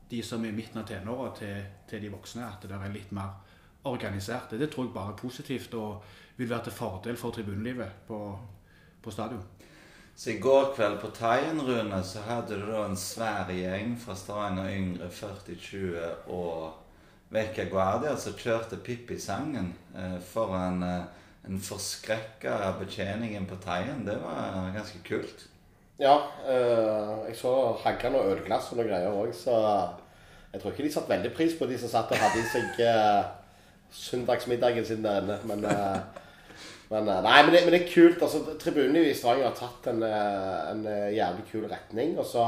de 0.10 0.21
som 0.23 0.43
er 0.43 0.51
i 0.51 0.55
midten 0.55 0.81
av 0.81 0.88
tenåra, 0.89 1.31
til, 1.38 1.63
til 1.89 2.03
de 2.03 2.12
voksne. 2.13 2.45
At 2.45 2.67
det 2.67 2.75
er 2.77 2.93
litt 2.93 3.12
mer 3.15 3.39
organisert. 3.86 4.53
Det 4.53 4.69
tror 4.71 4.88
jeg 4.88 4.95
bare 4.95 5.13
er 5.13 5.19
positivt 5.21 5.73
og 5.77 6.03
vil 6.38 6.49
være 6.49 6.67
til 6.67 6.77
fordel 6.77 7.17
for 7.17 7.36
tribunelivet 7.36 8.05
på, 8.08 8.19
på 9.01 9.12
stadion. 9.13 9.43
Så 10.15 10.31
i 10.31 10.39
går 10.39 10.69
kveld 10.75 11.01
på 11.01 11.10
Taien, 11.12 11.60
Rune, 11.60 11.99
så 12.03 12.21
hadde 12.23 12.55
du 12.62 12.69
da 12.69 12.86
en 12.88 12.95
svær 12.95 13.49
gjeng 13.51 13.97
fra 13.99 14.15
Stavanger 14.15 14.69
Yngre 14.71 15.10
40-20 15.12 16.29
og 16.31 17.34
Vecchia 17.36 17.65
Guardia 17.67 18.13
som 18.15 18.38
kjørte 18.39 18.79
Pippi-sangen 18.79 19.73
eh, 19.97 20.15
foran 20.23 20.84
eh, 20.88 21.03
en 21.49 21.60
forskrekka 21.60 22.55
betjeningen 22.79 23.45
på 23.49 23.60
Taien. 23.65 24.05
Det 24.08 24.15
var 24.23 24.71
ganske 24.77 25.03
kult. 25.03 25.49
Ja, 25.99 26.17
Øh, 26.49 27.27
jeg 27.27 27.36
så 27.36 27.75
hagla 27.84 28.17
og 28.19 28.31
ølglass 28.31 28.71
og 28.71 28.77
noe 28.77 28.88
greier 28.88 29.13
òg, 29.15 29.31
så 29.34 29.55
jeg 30.53 30.62
tror 30.62 30.71
ikke 30.71 30.84
de 30.84 30.91
satte 30.93 31.10
veldig 31.10 31.31
pris 31.36 31.55
på 31.60 31.65
de 31.67 31.77
som 31.79 31.89
satt 31.91 32.12
og 32.12 32.19
hadde 32.21 32.39
i 32.39 32.49
seg 32.51 32.77
eh, 32.86 33.23
søndagsmiddagen 33.91 34.86
sin 34.86 35.03
der 35.03 35.23
inne. 35.23 35.36
Men, 35.43 35.65
eh, 35.65 35.97
men, 36.91 37.10
eh, 37.10 37.23
nei, 37.25 37.41
men, 37.43 37.51
det, 37.55 37.63
men 37.65 37.73
det 37.73 37.81
er 37.81 37.89
kult. 37.89 38.21
altså 38.21 38.43
Tribunen 38.62 39.01
i 39.01 39.13
Stavanger 39.13 39.49
har 39.49 39.58
tatt 39.58 39.89
en, 39.91 40.03
en 40.05 40.86
jævlig 41.15 41.43
kul 41.49 41.65
retning. 41.71 42.15
Og 42.19 42.29
så 42.29 42.45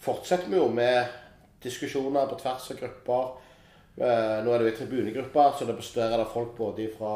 fortsetter 0.00 0.48
vi 0.48 0.56
jo 0.56 0.70
med 0.72 1.04
diskusjoner 1.64 2.30
på 2.30 2.38
tvers 2.40 2.70
av 2.72 2.80
grupper. 2.80 3.28
Nå 3.98 4.06
er 4.54 4.62
det 4.62 4.70
jo 4.70 4.72
i 4.72 4.78
tribunegrupper, 4.78 5.52
så 5.58 5.66
det 5.66 5.76
består 5.76 6.14
av 6.16 6.28
folk 6.32 6.56
både 6.56 6.86
fra 6.96 7.14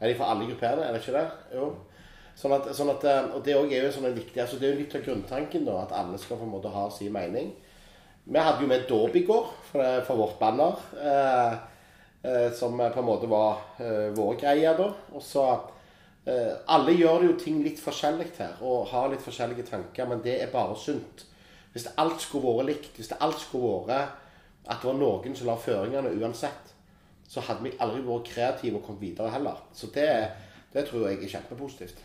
Er 0.00 0.08
de 0.08 0.16
fra 0.16 0.30
alle 0.32 0.46
grupperene, 0.48 0.86
er 0.86 0.94
det 0.94 1.02
ikke 1.02 1.18
det? 1.18 1.26
Jo. 1.52 1.74
Sånn 2.40 2.54
at, 2.56 2.70
sånn 2.76 2.92
at, 2.92 3.04
eh, 3.04 3.32
og 3.36 3.42
det 3.44 3.56
er 3.56 3.84
jo 3.84 3.90
sånn 3.92 4.14
viktig 4.16 4.40
altså 4.40 4.56
Det 4.56 4.68
er 4.68 4.72
jo 4.72 4.80
litt 4.80 4.94
av 4.96 5.02
grunntanken, 5.04 5.66
da, 5.66 5.82
at 5.82 5.96
alle 5.96 6.20
skal 6.20 6.40
på 6.40 6.46
en 6.46 6.54
måte 6.54 6.72
ha 6.72 6.86
sin 6.94 7.12
mening. 7.12 7.50
Vi 8.24 8.38
hadde 8.38 8.64
jo 8.64 8.70
med 8.70 8.86
dåp 8.88 9.16
i 9.16 9.24
går 9.26 9.50
for 9.70 10.14
vårt 10.16 10.38
banner, 10.38 10.78
eh, 11.02 11.54
eh, 12.22 12.52
som 12.56 12.78
på 12.78 13.02
en 13.02 13.08
måte 13.08 13.28
var 13.28 13.58
eh, 13.80 14.08
vår 14.16 14.38
greie. 14.40 14.72
da. 14.78 14.88
Og 15.12 15.22
så 15.24 15.44
eh, 16.26 16.54
Alle 16.68 16.94
gjør 16.96 17.26
jo 17.28 17.36
ting 17.40 17.62
litt 17.64 17.80
forskjellig 17.80 18.30
her, 18.38 18.56
og 18.62 18.88
har 18.92 19.10
litt 19.10 19.24
forskjellige 19.24 19.66
tanker, 19.68 20.08
men 20.08 20.22
det 20.24 20.38
er 20.40 20.52
bare 20.52 20.76
sunt. 20.78 21.26
Hvis 21.72 21.86
det 21.86 21.96
alt 22.02 22.20
skulle 22.20 22.56
vært 22.56 22.70
likt, 22.70 22.96
hvis 22.96 23.12
det 23.12 23.20
alt 23.20 23.40
skulle 23.40 23.84
vært 23.88 24.16
at 24.70 24.80
det 24.80 24.88
var 24.88 24.98
noen 25.00 25.36
som 25.36 25.48
la 25.48 25.56
føringene 25.58 26.12
uansett, 26.20 26.74
så 27.30 27.42
hadde 27.46 27.64
vi 27.66 27.76
aldri 27.78 28.02
vært 28.06 28.30
kreative 28.32 28.78
og 28.78 28.86
kommet 28.86 29.04
videre 29.04 29.30
heller. 29.30 29.60
Så 29.74 29.90
det, 29.94 30.08
det 30.72 30.86
tror 30.88 31.08
jeg 31.08 31.20
er 31.22 31.34
kjempepositivt. 31.36 32.00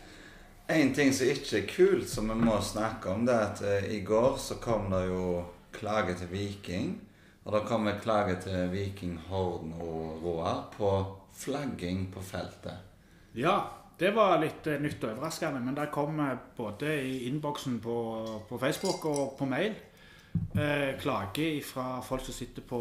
En 0.66 0.90
ting 0.94 1.12
som 1.14 1.28
ikke 1.30 1.60
er 1.60 1.68
kult, 1.70 2.08
som 2.10 2.30
vi 2.32 2.36
må 2.40 2.56
snakke 2.58 3.12
om, 3.12 3.26
det 3.26 3.34
er 3.34 3.44
at 3.52 3.60
eh, 3.62 3.90
i 3.94 4.00
går 4.06 4.34
så 4.42 4.56
kom 4.58 4.88
det 4.90 5.04
jo 5.06 5.44
klage 5.76 6.16
til 6.18 6.32
Viking. 6.32 6.96
Og 7.46 7.54
det 7.54 7.66
kom 7.68 7.86
en 7.86 8.00
klage 8.02 8.34
til 8.42 8.72
Viking 8.72 9.20
Horden 9.28 9.76
og 9.78 10.24
Roar 10.24 10.64
på 10.74 10.90
flagging 11.38 12.08
på 12.10 12.22
feltet. 12.26 12.82
Ja, 13.38 13.60
det 14.00 14.10
var 14.16 14.40
litt 14.42 14.66
eh, 14.66 14.80
nytt 14.82 15.04
og 15.04 15.12
overraskende, 15.12 15.62
men 15.62 15.78
det 15.78 15.86
kom 15.94 16.18
eh, 16.24 16.34
både 16.56 16.96
i 16.98 17.20
innboksen 17.28 17.78
på, 17.84 17.98
på 18.48 18.58
Facebook 18.58 19.06
og 19.12 19.36
på 19.38 19.46
mail 19.46 19.76
eh, 20.58 20.96
klage 20.98 21.62
fra 21.62 22.00
folk 22.02 22.26
som 22.26 22.34
sitter 22.34 22.66
på, 22.66 22.80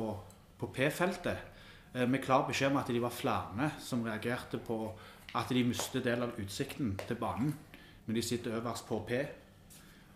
på 0.57 0.71
P-feltet, 0.73 1.61
eh, 1.93 2.07
med 2.09 2.23
klar 2.23 2.47
beskjed 2.49 2.73
om 2.73 2.81
at 2.81 2.89
de 2.89 3.03
var 3.03 3.13
flere 3.13 3.69
som 3.77 4.03
reagerte 4.07 4.57
på 4.57 4.79
at 5.35 5.53
de 5.53 5.67
mistet 5.67 6.05
del 6.05 6.25
av 6.25 6.41
utsikten 6.41 6.95
til 7.05 7.21
banen 7.21 7.53
når 8.05 8.17
de 8.17 8.21
sitter 8.21 8.57
øverst 8.59 8.87
på 8.87 8.99
P 9.07 9.11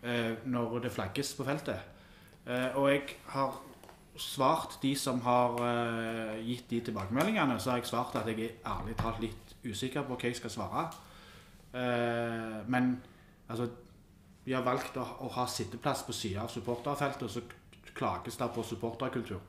eh, 0.04 0.46
når 0.46 0.80
det 0.86 0.92
flagges 0.92 1.34
på 1.38 1.46
feltet. 1.48 1.80
Eh, 2.46 2.78
og 2.78 2.90
jeg 2.92 3.04
har 3.34 3.60
svart 4.20 4.80
de 4.82 4.96
som 4.96 5.22
har 5.22 5.60
eh, 5.66 6.40
gitt 6.46 6.70
de 6.70 6.82
tilbakemeldingene, 6.90 7.60
så 7.60 7.72
har 7.74 7.82
jeg 7.82 7.92
svart 7.92 8.16
at 8.16 8.28
jeg 8.28 8.40
er 8.46 8.74
ærlig 8.74 8.98
talt 9.00 9.22
litt 9.24 9.56
usikker 9.66 10.08
på 10.08 10.16
hva 10.16 10.30
jeg 10.30 10.40
skal 10.40 10.56
svare. 10.56 10.90
Men 11.70 12.96
altså 13.48 13.68
Vi 14.46 14.54
har 14.56 14.64
valgt 14.66 14.96
å, 14.98 15.04
å 15.22 15.28
ha 15.36 15.44
sitteplass 15.46 16.02
på 16.08 16.14
sida 16.16 16.42
av 16.42 16.50
supporterfeltet, 16.50 17.24
og 17.28 17.30
så 17.30 17.42
klages 17.94 18.38
det 18.40 18.48
på 18.56 18.64
supporterkultur. 18.64 19.42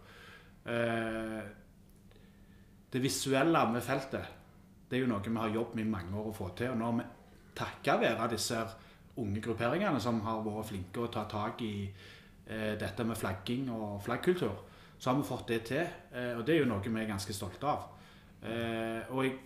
Eh, 0.64 1.40
det 2.92 3.02
visuelle 3.02 3.62
med 3.70 3.82
feltet 3.82 4.36
det 4.90 4.98
er 4.98 5.04
jo 5.04 5.10
noe 5.12 5.22
vi 5.22 5.36
har 5.38 5.54
jobbet 5.54 5.76
med 5.78 5.86
i 5.86 5.90
mange 5.90 6.16
år 6.18 6.32
å 6.32 6.34
få 6.34 6.48
til. 6.58 6.72
Og 6.72 6.78
nå 6.80 6.88
har 6.88 6.96
vi 6.98 7.04
takket 7.60 8.02
være 8.02 8.30
disse 8.34 8.58
unge 9.20 9.42
grupperingene 9.44 10.00
som 10.02 10.20
har 10.24 10.42
vært 10.44 10.70
flinke 10.72 11.04
å 11.04 11.12
ta 11.12 11.26
tak 11.28 11.62
i 11.66 11.74
eh, 11.86 12.74
dette 12.80 13.06
med 13.06 13.18
flagging 13.18 13.70
og 13.74 14.00
flaggkultur, 14.04 14.66
så 14.98 15.10
har 15.10 15.18
vi 15.18 15.28
fått 15.28 15.48
det 15.48 15.62
til. 15.70 15.96
Eh, 16.12 16.34
og 16.38 16.44
det 16.46 16.56
er 16.56 16.62
jo 16.64 16.70
noe 16.70 16.84
vi 16.84 17.02
er 17.02 17.10
ganske 17.10 17.36
stolte 17.36 17.68
av. 17.68 17.88
Eh, 18.40 19.12
og 19.12 19.24
jeg 19.26 19.36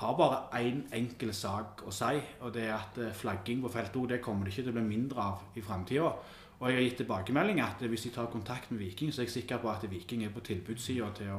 har 0.00 0.16
bare 0.16 0.42
én 0.58 0.80
en 0.80 0.84
enkel 1.02 1.32
sak 1.36 1.82
å 1.86 1.92
si, 1.92 2.20
og 2.40 2.52
det 2.54 2.66
er 2.66 2.76
at 2.78 2.98
eh, 2.98 3.14
flagging 3.14 3.62
på 3.62 3.72
feltet 3.72 3.96
også, 3.96 4.12
det 4.14 4.22
kommer 4.24 4.46
det 4.46 4.54
ikke 4.54 4.66
til 4.66 4.72
å 4.72 4.78
bli 4.78 4.86
mindre 4.86 5.26
av 5.26 5.58
i 5.58 5.64
framtida. 5.64 6.12
Og 6.60 6.68
jeg 6.68 6.76
har 6.76 6.84
gitt 6.84 6.96
tilbakemelding 7.00 7.60
at 7.64 7.82
hvis 7.88 8.02
de 8.04 8.14
tar 8.14 8.32
kontakt 8.32 8.70
med 8.70 8.82
Viking, 8.82 9.12
så 9.12 9.22
er 9.22 9.28
jeg 9.28 9.38
sikker 9.38 9.62
på 9.62 9.70
at 9.72 9.84
Viking 9.90 10.24
er 10.24 10.32
på 10.34 10.42
tilbudssida 10.44 11.08
til, 11.16 11.30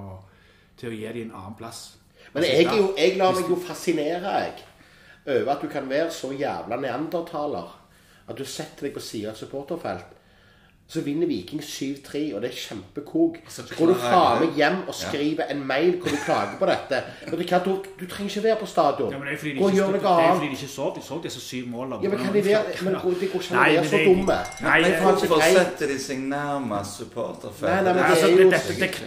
til 0.78 0.90
å 0.90 0.96
gi 0.96 1.12
dem 1.14 1.28
en 1.30 1.36
annen 1.38 1.58
plass. 1.58 1.82
Men 2.34 2.46
jeg, 2.46 2.66
jeg 2.98 3.18
lar 3.20 3.36
meg 3.36 3.50
jo 3.50 3.58
fascinere 3.62 4.34
jeg, 4.46 4.64
over 5.28 5.52
at 5.52 5.62
du 5.62 5.68
kan 5.68 5.90
være 5.90 6.12
så 6.12 6.32
jævla 6.34 6.80
neandertaler 6.82 7.78
at 8.32 8.38
du 8.38 8.46
setter 8.46 8.88
deg 8.88 8.96
på 8.96 9.04
siden 9.04 9.30
av 9.32 9.36
et 9.36 9.44
supporterfelt. 9.44 10.18
Så 10.92 11.00
vinner 11.06 11.28
Viking 11.28 11.62
7-3, 11.64 12.20
og 12.36 12.42
det 12.44 12.50
er 12.50 12.56
kjempekok. 12.58 13.38
Så 13.48 13.64
Så 13.68 13.76
går 13.78 13.88
du 13.88 13.94
faen 13.96 14.42
meg 14.42 14.58
hjem 14.60 14.82
og 14.92 14.96
skriver 14.96 15.48
en 15.54 15.62
mail 15.68 15.94
hvor 16.02 16.12
du 16.12 16.18
klager 16.26 16.58
på 16.60 16.68
dette. 16.68 17.00
Du 17.32 17.38
du, 17.38 17.78
du 18.00 18.04
trenger 18.12 18.30
ikke 18.30 18.44
være 18.44 18.58
på 18.60 18.66
stadion. 18.66 19.12
Ja, 19.12 19.18
men 19.18 19.28
det 19.28 19.34
er 19.34 19.38
fordi 19.38 19.54
de 19.54 19.60
Gå 19.60 19.66
og 19.66 19.72
ikke, 19.72 19.86
det 19.86 20.04
er 20.04 20.34
fordi 20.36 20.50
de 20.50 20.52
ikke 20.52 20.68
de 20.96 21.04
så 21.06 21.20
disse 21.24 21.42
syv 21.42 21.68
målene. 21.68 22.02
Ja, 22.04 22.10
men 22.10 22.20
kan 22.20 22.34
de 22.34 22.46
være 22.46 22.64
Men 22.84 22.94
det 22.94 23.32
går 23.32 23.40
ikke 23.40 23.56
an 23.56 23.58
å 23.58 23.62
Nei, 23.62 23.76
men 23.76 23.86
så 23.86 23.98
det- 23.98 24.08
dumme. 24.08 24.38
Nei, 24.62 24.82
nei, 24.82 24.92
Hvorfor 25.00 25.42
setter 25.42 25.88
de 25.88 26.00
seg 26.00 26.18
nærmest 26.20 26.98
supporterfeltet? 26.98 27.88
Altså, 27.88 28.28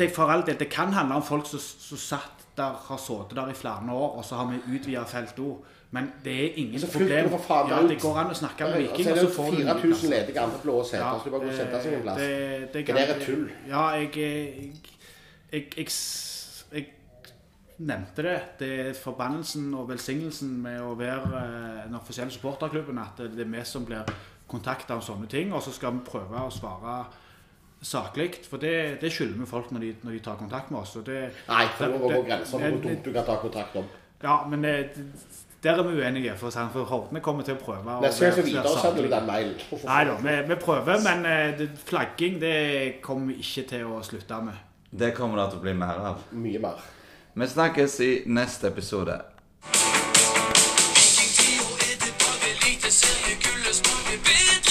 er 0.09 0.15
for 0.15 0.23
all 0.33 0.47
del, 0.47 0.59
det 0.59 0.71
kan 0.71 0.93
handle 0.93 1.15
om 1.15 1.23
folk 1.23 1.47
som, 1.47 1.59
som 1.59 1.99
satt 1.99 2.49
der, 2.57 2.73
har 2.89 2.97
sittet 2.97 3.37
der 3.37 3.51
i 3.51 3.53
flere 3.53 3.93
år, 3.93 4.17
og 4.17 4.25
så 4.25 4.35
har 4.35 4.47
vi 4.47 4.79
utvida 4.79 5.05
feltet 5.05 5.39
òg. 5.39 5.74
Men 5.95 6.09
det 6.25 6.35
er 6.45 6.57
ingen 6.59 6.75
altså, 6.75 6.89
problem. 6.99 7.29
Ja, 7.71 7.79
det 7.89 8.01
går 8.03 8.17
an 8.19 8.33
å 8.33 8.35
snakke 8.35 8.67
med 8.67 8.81
Viking, 8.83 9.07
så 9.07 9.13
og 9.13 9.19
så 9.21 9.29
får 9.37 9.51
du 9.53 9.61
en 9.61 9.69
ny 9.69 9.75
4000 9.83 10.11
ledige 10.11 10.41
andre 10.43 10.61
blå 10.63 10.81
seter, 10.89 11.21
så 11.21 11.25
du 11.25 11.31
bare 11.31 11.45
går 11.45 11.53
og 11.53 11.59
setter 11.61 11.85
seg 11.85 11.95
en 11.99 12.03
plass. 12.03 12.21
Det, 12.21 12.73
det, 12.75 12.83
Det 12.89 12.97
der 12.97 13.13
er 13.15 13.21
tull. 13.23 13.45
Ja, 13.69 13.85
jeg, 14.01 14.11
jeg, 14.17 14.73
jeg, 15.53 15.69
jeg, 15.77 15.87
jeg 16.73 16.87
nevnte 17.79 18.27
det. 18.27 18.37
Det 18.59 18.73
er 18.89 18.93
forbannelsen 18.99 19.69
og 19.79 19.89
velsignelsen 19.93 20.57
med 20.67 20.81
å 20.83 20.97
være 20.99 21.45
eh, 21.45 21.85
den 21.87 21.99
offisielle 22.01 22.35
supporterklubben 22.35 22.99
at 23.05 23.23
det 23.23 23.47
er 23.47 23.55
vi 23.55 23.65
som 23.69 23.87
blir 23.87 24.11
kontakta 24.51 24.99
om 24.99 25.05
sånne 25.05 25.31
ting, 25.31 25.55
og 25.55 25.63
så 25.63 25.73
skal 25.75 25.95
vi 25.95 26.05
prøve 26.11 26.43
å 26.43 26.51
svare 26.53 27.05
saklig. 27.85 28.33
For 28.51 28.59
det, 28.59 28.75
det 29.03 29.13
skylder 29.15 29.39
vi 29.45 29.47
folk 29.47 29.71
når 29.71 29.87
de, 29.87 29.95
når 30.03 30.19
de 30.19 30.27
tar 30.27 30.43
kontakt 30.43 30.75
med 30.75 30.83
oss. 30.83 30.99
Det, 31.07 31.23
Nei, 31.49 31.65
for 31.79 31.95
nå 31.95 32.03
går 32.03 32.19
det- 32.19 32.27
grenser 32.33 32.59
det- 32.59 32.71
hvor 32.75 32.83
dumt 32.89 33.05
du 33.05 33.13
kan 33.13 33.25
ta 33.31 33.37
kontakt 33.47 33.77
om. 33.77 33.91
Ja, 34.23 34.37
men 34.49 34.63
det, 34.63 34.75
der 35.65 35.79
er 35.79 35.83
vi 35.83 36.03
uenige, 36.03 36.37
for, 36.37 36.53
å 36.53 36.65
for 36.73 36.85
Hordene 36.85 37.21
kommer 37.25 37.43
til 37.47 37.55
å 37.57 37.61
prøve 37.61 38.01
Neste 38.05 38.27
gang 38.27 38.35
så 38.37 38.43
videresender 38.45 39.07
du 39.07 39.09
den 39.15 39.27
mailen. 39.29 39.55
Nei 39.85 40.03
da, 40.05 40.17
vi, 40.21 40.35
vi 40.51 40.57
prøver, 40.61 41.01
men 41.07 41.25
eh, 41.31 41.63
flagging 41.89 42.37
det 42.43 42.59
kommer 43.05 43.33
vi 43.33 43.39
ikke 43.41 43.65
til 43.71 43.85
å 43.89 44.03
slutte 44.05 44.41
med. 44.45 44.59
Det 44.93 45.15
kommer 45.17 45.41
det 45.41 45.47
til 45.55 45.63
å 45.63 45.65
bli 45.65 45.75
mer 45.81 46.03
av. 46.11 46.27
Mye 46.37 46.61
mer. 46.61 46.85
Vi 47.35 47.49
snakkes 47.55 47.97
i 48.05 48.11
neste 48.29 48.69
episode. 48.71 49.17
Vikingtida 49.73 51.65
er 51.89 51.97
tilbake, 52.05 52.53
eliteseriekullet 52.53 53.81
smaker 53.81 54.19
bedre 54.29 54.64